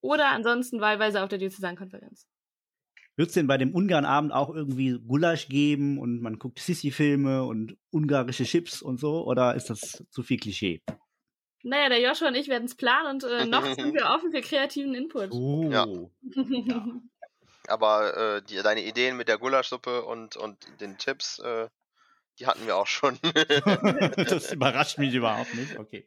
Oder 0.00 0.28
ansonsten 0.28 0.80
wahlweise 0.80 1.22
auf 1.22 1.28
der 1.28 1.38
Diözesankonferenz. 1.38 2.26
Wird 3.16 3.28
es 3.28 3.34
denn 3.34 3.46
bei 3.46 3.56
dem 3.56 3.74
Ungarn-Abend 3.74 4.32
auch 4.32 4.54
irgendwie 4.54 4.98
Gulasch 4.98 5.48
geben 5.48 5.98
und 5.98 6.20
man 6.20 6.38
guckt 6.38 6.58
Sissi-Filme 6.58 7.44
und 7.44 7.76
ungarische 7.90 8.44
Chips 8.44 8.82
und 8.82 9.00
so? 9.00 9.26
Oder 9.26 9.54
ist 9.54 9.70
das 9.70 10.04
zu 10.10 10.22
viel 10.22 10.38
Klischee? 10.38 10.82
Naja, 11.62 11.88
der 11.88 12.00
Joshua 12.00 12.28
und 12.28 12.34
ich 12.34 12.48
werden 12.48 12.66
es 12.66 12.74
planen 12.74 13.14
und 13.14 13.24
äh, 13.24 13.46
noch 13.46 13.64
sind 13.64 13.94
wir 13.94 14.06
offen 14.06 14.30
für 14.30 14.42
kreativen 14.42 14.94
Input. 14.94 15.32
Oh. 15.32 15.70
Ja. 15.70 15.86
ja. 15.86 16.86
Aber 17.68 18.16
äh, 18.36 18.42
die, 18.42 18.62
deine 18.62 18.84
Ideen 18.84 19.16
mit 19.16 19.28
der 19.28 19.38
Gulaschsuppe 19.38 20.04
und, 20.04 20.36
und 20.36 20.58
den 20.80 20.98
Chips, 20.98 21.38
äh, 21.40 21.68
die 22.38 22.46
hatten 22.46 22.66
wir 22.66 22.76
auch 22.76 22.86
schon. 22.86 23.18
das 24.16 24.52
überrascht 24.52 24.98
mich 24.98 25.14
überhaupt 25.14 25.54
nicht. 25.54 25.78
Okay. 25.78 26.06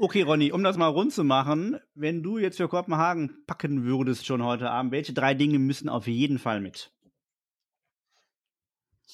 Okay, 0.00 0.22
Ronny, 0.22 0.52
um 0.52 0.62
das 0.62 0.76
mal 0.76 0.86
rund 0.86 1.12
zu 1.12 1.24
machen, 1.24 1.80
wenn 1.94 2.22
du 2.22 2.38
jetzt 2.38 2.56
für 2.56 2.68
Kopenhagen 2.68 3.42
packen 3.46 3.84
würdest 3.84 4.26
schon 4.26 4.44
heute 4.44 4.70
Abend, 4.70 4.92
welche 4.92 5.12
drei 5.12 5.34
Dinge 5.34 5.58
müssen 5.58 5.88
auf 5.88 6.06
jeden 6.06 6.38
Fall 6.38 6.60
mit? 6.60 6.92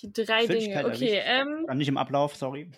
Drei 0.02 0.46
Dinge, 0.46 0.84
okay. 0.86 1.22
Ähm, 1.24 1.66
nicht 1.76 1.88
im 1.88 1.96
Ablauf, 1.96 2.36
sorry. 2.36 2.70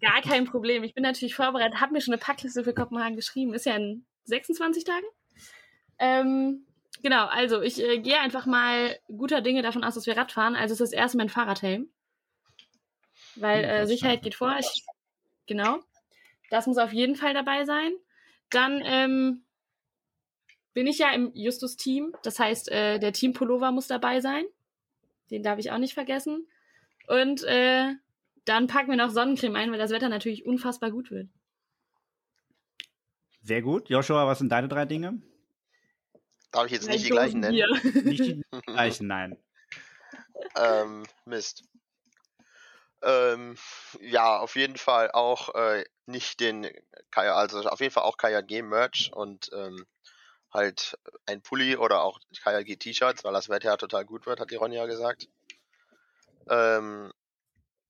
Gar 0.00 0.22
kein 0.22 0.46
Problem. 0.46 0.82
Ich 0.82 0.94
bin 0.94 1.02
natürlich 1.02 1.34
vorbereitet, 1.34 1.80
habe 1.80 1.92
mir 1.92 2.00
schon 2.00 2.14
eine 2.14 2.20
Packliste 2.20 2.64
für 2.64 2.74
Kopenhagen 2.74 3.16
geschrieben. 3.16 3.54
Ist 3.54 3.66
ja 3.66 3.76
in 3.76 4.04
26 4.24 4.84
Tagen. 4.84 5.06
Ähm, 5.98 6.66
genau, 7.02 7.26
also 7.26 7.60
ich 7.60 7.80
äh, 7.80 7.98
gehe 8.00 8.18
einfach 8.18 8.46
mal 8.46 8.98
guter 9.06 9.42
Dinge 9.42 9.62
davon 9.62 9.84
aus, 9.84 9.94
dass 9.94 10.06
wir 10.06 10.16
Radfahren. 10.16 10.56
Also 10.56 10.72
es 10.72 10.80
ist 10.80 10.92
erst 10.92 11.14
mein 11.14 11.28
Fahrradhelm. 11.28 11.88
Weil 13.36 13.64
äh, 13.64 13.86
Sicherheit 13.86 14.22
geht 14.22 14.34
vor. 14.34 14.56
Ich, 14.58 14.84
genau. 15.46 15.80
Das 16.50 16.66
muss 16.66 16.78
auf 16.78 16.92
jeden 16.92 17.16
Fall 17.16 17.34
dabei 17.34 17.64
sein. 17.64 17.92
Dann 18.50 18.82
ähm, 18.84 19.42
bin 20.72 20.86
ich 20.86 20.98
ja 20.98 21.12
im 21.12 21.32
Justus-Team. 21.34 22.14
Das 22.22 22.38
heißt, 22.38 22.70
äh, 22.70 22.98
der 22.98 23.12
Team-Pullover 23.12 23.72
muss 23.72 23.86
dabei 23.86 24.20
sein. 24.20 24.44
Den 25.30 25.42
darf 25.42 25.58
ich 25.58 25.70
auch 25.70 25.78
nicht 25.78 25.94
vergessen. 25.94 26.46
Und 27.06 27.42
äh, 27.44 27.94
dann 28.44 28.66
packen 28.66 28.90
wir 28.90 28.96
noch 28.96 29.10
Sonnencreme 29.10 29.56
ein, 29.56 29.70
weil 29.72 29.78
das 29.78 29.90
Wetter 29.90 30.08
natürlich 30.08 30.46
unfassbar 30.46 30.90
gut 30.90 31.10
wird. 31.10 31.28
Sehr 33.42 33.62
gut. 33.62 33.88
Joshua, 33.90 34.26
was 34.26 34.38
sind 34.38 34.50
deine 34.50 34.68
drei 34.68 34.84
Dinge? 34.84 35.20
Darf 36.50 36.66
ich 36.66 36.72
jetzt 36.72 36.88
nicht 36.88 37.04
die 37.04 37.10
gleichen 37.10 37.40
nennen? 37.40 37.80
nicht 38.04 38.24
die 38.24 38.42
gleichen, 38.66 39.06
nein. 39.06 39.36
ähm, 40.56 41.04
Mist. 41.24 41.64
Ähm, 43.04 43.56
ja, 44.00 44.38
auf 44.38 44.56
jeden 44.56 44.78
Fall 44.78 45.10
auch 45.10 45.54
äh, 45.54 45.84
nicht 46.06 46.40
den 46.40 46.66
Kaya, 47.10 47.34
also 47.34 47.60
auf 47.60 47.80
jeden 47.80 47.92
Fall 47.92 48.04
auch 48.04 48.16
KJG 48.16 48.62
Merch 48.62 49.10
und 49.12 49.50
ähm, 49.52 49.84
halt 50.50 50.98
ein 51.26 51.42
Pulli 51.42 51.76
oder 51.76 52.02
auch 52.02 52.18
KJG 52.42 52.76
T-Shirts, 52.76 53.22
weil 53.22 53.34
das 53.34 53.50
Wetter 53.50 53.70
ja 53.70 53.76
total 53.76 54.06
gut 54.06 54.24
wird, 54.24 54.40
hat 54.40 54.50
die 54.50 54.56
Ronja 54.56 54.86
gesagt. 54.86 55.28
Ähm, 56.48 57.12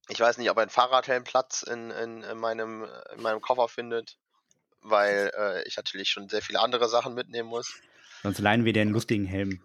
ich 0.09 0.19
weiß 0.19 0.39
nicht, 0.39 0.51
ob 0.51 0.59
ein 0.59 0.69
Fahrradhelm 0.69 1.23
Platz 1.23 1.63
in, 1.63 1.91
in, 1.91 2.23
in, 2.25 2.39
meinem, 2.39 2.87
in 3.15 3.23
meinem 3.23 3.41
Koffer 3.41 3.69
findet, 3.69 4.19
weil 4.81 5.31
äh, 5.37 5.69
ich 5.69 5.77
natürlich 5.77 6.11
schon 6.11 6.29
sehr 6.29 6.43
viele 6.43 6.61
andere 6.61 6.89
Sachen 6.89 7.15
mitnehmen 7.15 7.49
muss. 7.49 7.81
Sonst 8.23 8.41
leihen 8.41 8.65
wir 8.65 8.73
dir 8.73 8.83
einen 8.83 8.93
lustigen 8.93 9.27
Helm. 9.27 9.63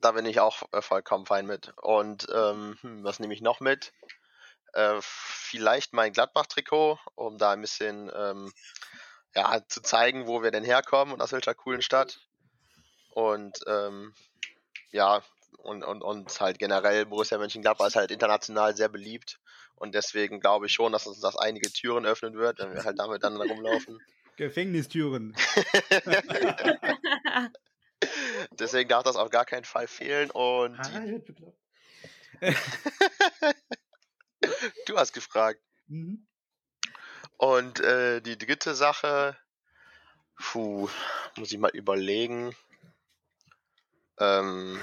da 0.00 0.12
bin 0.12 0.24
ich 0.24 0.40
auch 0.40 0.62
äh, 0.72 0.80
vollkommen 0.80 1.26
fein 1.26 1.46
mit. 1.46 1.72
Und 1.76 2.26
ähm, 2.34 2.78
hm, 2.80 3.04
was 3.04 3.20
nehme 3.20 3.34
ich 3.34 3.42
noch 3.42 3.60
mit? 3.60 3.92
Äh, 4.72 4.98
vielleicht 5.00 5.92
mein 5.92 6.12
Gladbach-Trikot, 6.12 6.98
um 7.14 7.38
da 7.38 7.52
ein 7.52 7.60
bisschen 7.60 8.10
ähm, 8.14 8.52
ja, 9.34 9.60
zu 9.68 9.82
zeigen, 9.82 10.26
wo 10.26 10.42
wir 10.42 10.50
denn 10.50 10.64
herkommen 10.64 11.14
und 11.14 11.20
aus 11.20 11.32
welcher 11.32 11.54
coolen 11.54 11.82
Stadt. 11.82 12.18
Und 13.10 13.58
ähm, 13.66 14.14
ja, 14.90 15.22
und, 15.58 15.84
und, 15.84 16.02
und 16.02 16.40
halt 16.40 16.58
generell 16.58 17.06
Borussia 17.06 17.38
Mönchengladbach 17.38 17.86
ist 17.86 17.94
halt 17.96 18.10
international 18.10 18.76
sehr 18.76 18.88
beliebt. 18.88 19.38
Und 19.74 19.94
deswegen 19.94 20.40
glaube 20.40 20.66
ich 20.66 20.72
schon, 20.72 20.92
dass 20.92 21.06
uns 21.06 21.20
das 21.20 21.36
einige 21.36 21.72
Türen 21.72 22.06
öffnen 22.06 22.34
wird, 22.34 22.58
wenn 22.58 22.74
wir 22.74 22.84
halt 22.84 22.98
damit 22.98 23.22
dann 23.22 23.36
rumlaufen. 23.36 24.00
Gefängnistüren. 24.36 25.36
deswegen 28.52 28.88
darf 28.88 29.04
das 29.04 29.16
auf 29.16 29.30
gar 29.30 29.44
keinen 29.44 29.64
Fall 29.64 29.86
fehlen. 29.86 30.30
Und 30.30 30.78
Ah, 30.80 31.02
du 34.86 34.98
hast 34.98 35.12
gefragt. 35.12 35.60
Mhm. 35.88 36.26
Und 37.36 37.80
äh, 37.80 38.20
die 38.20 38.38
dritte 38.38 38.74
Sache, 38.74 39.36
puh, 40.38 40.88
muss 41.36 41.52
ich 41.52 41.58
mal 41.58 41.70
überlegen. 41.70 42.54
Ähm, 44.18 44.80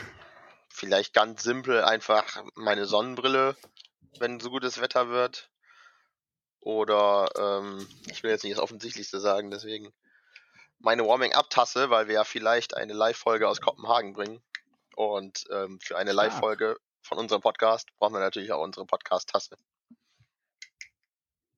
vielleicht 0.69 1.13
ganz 1.13 1.43
simpel 1.43 1.83
einfach 1.83 2.43
meine 2.55 2.85
Sonnenbrille, 2.85 3.55
wenn 4.19 4.39
so 4.39 4.49
gutes 4.49 4.81
Wetter 4.81 5.09
wird. 5.09 5.49
Oder 6.59 7.29
ähm, 7.37 7.87
ich 8.07 8.23
will 8.23 8.31
jetzt 8.31 8.43
nicht 8.43 8.57
das 8.57 8.63
Offensichtlichste 8.63 9.19
sagen, 9.19 9.49
deswegen 9.49 9.93
meine 10.79 11.05
Warming-Up-Tasse, 11.05 11.89
weil 11.89 12.07
wir 12.07 12.15
ja 12.15 12.23
vielleicht 12.23 12.75
eine 12.75 12.93
Live-Folge 12.93 13.47
aus 13.47 13.61
Kopenhagen 13.61 14.13
bringen. 14.13 14.41
Und 14.95 15.45
ähm, 15.51 15.79
für 15.79 15.97
eine. 15.97 16.11
Live-Folge 16.11 16.77
von 17.09 17.17
unserem 17.17 17.41
Podcast 17.41 17.89
brauchen 17.97 18.13
wir 18.13 18.19
natürlich 18.19 18.51
auch 18.53 18.63
unsere 18.63 18.85
Podcast-Tasse. 18.85 19.57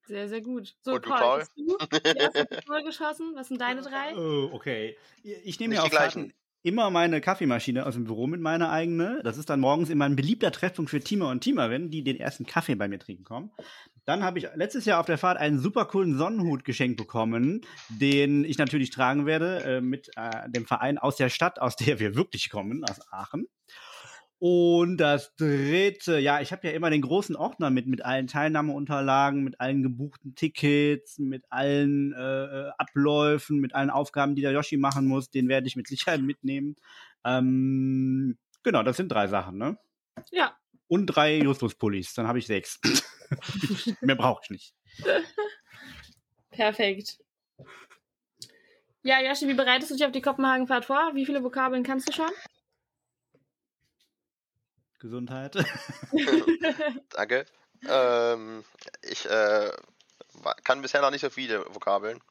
Sehr, 0.07 0.27
sehr 0.27 0.41
gut. 0.41 0.75
So, 0.81 0.93
Und 0.93 1.05
du, 1.05 1.09
Paul, 1.09 1.19
Paul? 1.19 1.39
hast 1.41 1.51
du 1.55 1.99
die 1.99 2.17
erste 2.17 2.45
Pistole 2.49 2.83
geschossen? 2.83 3.33
Was 3.35 3.49
sind 3.49 3.61
deine 3.61 3.81
drei? 3.81 4.15
Oh, 4.15 4.49
okay. 4.53 4.97
Ich 5.23 5.59
nehme 5.59 5.75
ja 5.75 5.87
gleichen. 5.87 6.33
immer 6.63 6.89
meine 6.89 7.21
Kaffeemaschine 7.21 7.85
aus 7.85 7.93
dem 7.93 8.05
Büro 8.05 8.27
mit 8.27 8.41
meiner 8.41 8.71
eigene. 8.71 9.21
Das 9.23 9.37
ist 9.37 9.49
dann 9.49 9.59
morgens 9.59 9.89
immer 9.89 10.05
ein 10.05 10.15
beliebter 10.15 10.51
Treffpunkt 10.51 10.89
für 10.89 10.99
Teamer 11.01 11.29
und 11.29 11.41
Teamerinnen, 11.41 11.91
die 11.91 12.03
den 12.03 12.17
ersten 12.17 12.45
Kaffee 12.45 12.75
bei 12.75 12.87
mir 12.87 12.99
trinken 12.99 13.23
kommen. 13.23 13.51
Dann 14.05 14.23
habe 14.23 14.39
ich 14.39 14.47
letztes 14.55 14.85
Jahr 14.85 14.99
auf 14.99 15.05
der 15.05 15.17
Fahrt 15.17 15.37
einen 15.37 15.59
super 15.59 15.85
coolen 15.85 16.17
Sonnenhut 16.17 16.65
geschenkt 16.65 16.97
bekommen, 16.97 17.61
den 17.89 18.43
ich 18.43 18.57
natürlich 18.57 18.89
tragen 18.89 19.25
werde 19.25 19.63
äh, 19.63 19.81
mit 19.81 20.09
äh, 20.15 20.49
dem 20.49 20.65
Verein 20.65 20.97
aus 20.97 21.17
der 21.17 21.29
Stadt, 21.29 21.59
aus 21.59 21.75
der 21.75 21.99
wir 21.99 22.15
wirklich 22.15 22.49
kommen, 22.49 22.83
aus 22.83 22.99
Aachen. 23.11 23.47
Und 24.43 24.97
das 24.97 25.35
dritte, 25.35 26.17
ja, 26.17 26.41
ich 26.41 26.51
habe 26.51 26.67
ja 26.67 26.73
immer 26.73 26.89
den 26.89 27.03
großen 27.03 27.35
Ordner 27.35 27.69
mit, 27.69 27.85
mit 27.85 28.03
allen 28.03 28.25
Teilnahmeunterlagen, 28.25 29.43
mit 29.43 29.61
allen 29.61 29.83
gebuchten 29.83 30.33
Tickets, 30.33 31.19
mit 31.19 31.43
allen 31.51 32.11
äh, 32.13 32.45
äh, 32.45 32.71
Abläufen, 32.79 33.59
mit 33.59 33.75
allen 33.75 33.91
Aufgaben, 33.91 34.33
die 34.33 34.41
der 34.41 34.51
Yoshi 34.51 34.77
machen 34.77 35.05
muss. 35.05 35.29
Den 35.29 35.47
werde 35.47 35.67
ich 35.67 35.75
mit 35.75 35.87
Sicherheit 35.87 36.21
mitnehmen. 36.21 36.75
Ähm, 37.23 38.39
genau, 38.63 38.81
das 38.81 38.97
sind 38.97 39.09
drei 39.11 39.27
Sachen, 39.27 39.59
ne? 39.59 39.77
Ja, 40.31 40.57
Und 40.87 41.05
drei 41.05 41.37
Justus-Pullis, 41.37 42.15
dann 42.15 42.27
habe 42.27 42.39
ich 42.39 42.47
sechs. 42.47 42.79
Mehr 44.01 44.15
brauche 44.15 44.41
ich 44.43 44.49
nicht. 44.49 44.73
perfekt. 46.49 47.19
Ja, 49.03 49.21
Joshi, 49.21 49.47
wie 49.47 49.53
bereitest 49.53 49.91
du 49.91 49.95
dich 49.97 50.05
auf 50.05 50.11
die 50.11 50.21
Kopenhagen-Fahrt 50.23 50.85
vor? 50.85 51.11
Wie 51.13 51.27
viele 51.27 51.43
Vokabeln 51.43 51.83
kannst 51.83 52.09
du 52.09 52.13
schon? 52.13 52.31
Gesundheit. 55.01 55.55
Danke. 57.09 57.45
Ähm, 57.87 58.63
ich 59.01 59.25
äh, 59.25 59.71
kann 60.63 60.81
bisher 60.81 61.01
noch 61.01 61.11
nicht 61.11 61.21
so 61.21 61.29
viele 61.29 61.65
Vokabeln. 61.73 62.21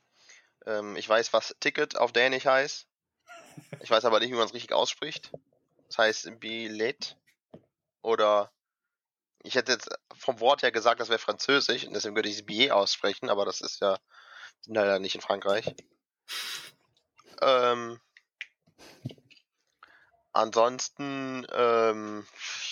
Ähm, 0.67 0.97
ich 0.97 1.09
weiß, 1.09 1.33
was 1.33 1.57
Ticket 1.61 1.97
auf 1.97 2.13
Dänisch 2.13 2.47
heißt. 2.47 2.87
Ich 3.81 3.91
weiß 3.91 4.05
aber 4.05 4.21
nicht, 4.21 4.31
wie 4.31 4.37
man 4.37 4.47
es 4.47 4.55
richtig 4.55 4.73
ausspricht. 4.73 5.33
Das 5.89 5.99
heißt 5.99 6.41
Billet. 6.41 7.17
Oder 8.03 8.53
ich 9.43 9.57
hätte 9.57 9.73
jetzt 9.73 9.91
vom 10.17 10.41
Wort 10.41 10.63
her 10.63 10.71
gesagt, 10.71 11.01
das 11.01 11.09
wäre 11.09 11.19
Französisch 11.19 11.85
und 11.87 11.95
deswegen 11.95 12.15
würde 12.15 12.29
ich 12.29 12.37
es 12.37 12.47
Billet 12.47 12.71
aussprechen, 12.71 13.29
aber 13.29 13.45
das 13.45 13.61
ist 13.61 13.81
ja 13.81 13.99
leider 14.67 14.99
nicht 15.01 15.17
in 15.17 15.21
Frankreich. 15.21 15.75
Ähm, 17.43 18.01
ansonsten, 20.33 21.47
ähm, 21.53 22.25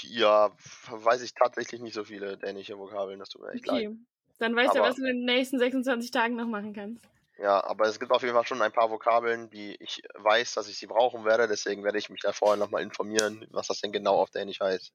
ja, 0.02 0.50
weiß 0.90 1.22
ich 1.22 1.34
tatsächlich 1.34 1.80
nicht 1.80 1.94
so 1.94 2.04
viele 2.04 2.36
dänische 2.36 2.78
Vokabeln, 2.78 3.18
das 3.18 3.30
tut 3.30 3.42
mir 3.42 3.52
echt 3.52 3.66
leid. 3.66 3.86
Okay. 3.86 3.96
Dann 4.38 4.54
weißt 4.54 4.76
du, 4.76 4.80
was 4.80 4.96
du 4.96 5.02
in 5.02 5.16
den 5.18 5.24
nächsten 5.24 5.58
26 5.58 6.10
Tagen 6.10 6.36
noch 6.36 6.46
machen 6.46 6.72
kannst. 6.72 7.04
Ja, 7.38 7.62
aber 7.64 7.86
es 7.86 8.00
gibt 8.00 8.10
auf 8.10 8.22
jeden 8.22 8.34
Fall 8.34 8.46
schon 8.46 8.62
ein 8.62 8.72
paar 8.72 8.90
Vokabeln, 8.90 9.48
die 9.50 9.76
ich 9.80 10.02
weiß, 10.14 10.54
dass 10.54 10.68
ich 10.68 10.76
sie 10.76 10.86
brauchen 10.86 11.24
werde. 11.24 11.46
Deswegen 11.46 11.84
werde 11.84 11.98
ich 11.98 12.10
mich 12.10 12.20
da 12.20 12.32
vorher 12.32 12.56
nochmal 12.56 12.82
informieren, 12.82 13.46
was 13.50 13.68
das 13.68 13.80
denn 13.80 13.92
genau 13.92 14.16
auf 14.16 14.30
Dänisch 14.30 14.60
heißt. 14.60 14.92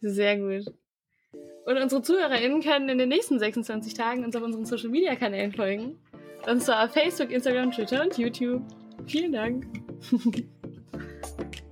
Sehr 0.00 0.36
gut. 0.36 0.66
Und 1.64 1.78
unsere 1.78 2.02
ZuhörerInnen 2.02 2.62
können 2.62 2.88
in 2.88 2.98
den 2.98 3.08
nächsten 3.08 3.38
26 3.38 3.94
Tagen 3.94 4.24
uns 4.24 4.34
auf 4.34 4.42
unseren 4.42 4.66
Social 4.66 4.88
Media 4.88 5.14
Kanälen 5.14 5.52
folgen. 5.52 5.98
Und 6.46 6.62
zwar 6.62 6.84
auf 6.84 6.92
Facebook, 6.92 7.30
Instagram, 7.30 7.72
Twitter 7.72 8.02
und 8.02 8.16
YouTube. 8.18 8.62
Vielen 9.06 9.32
Dank. 9.32 9.66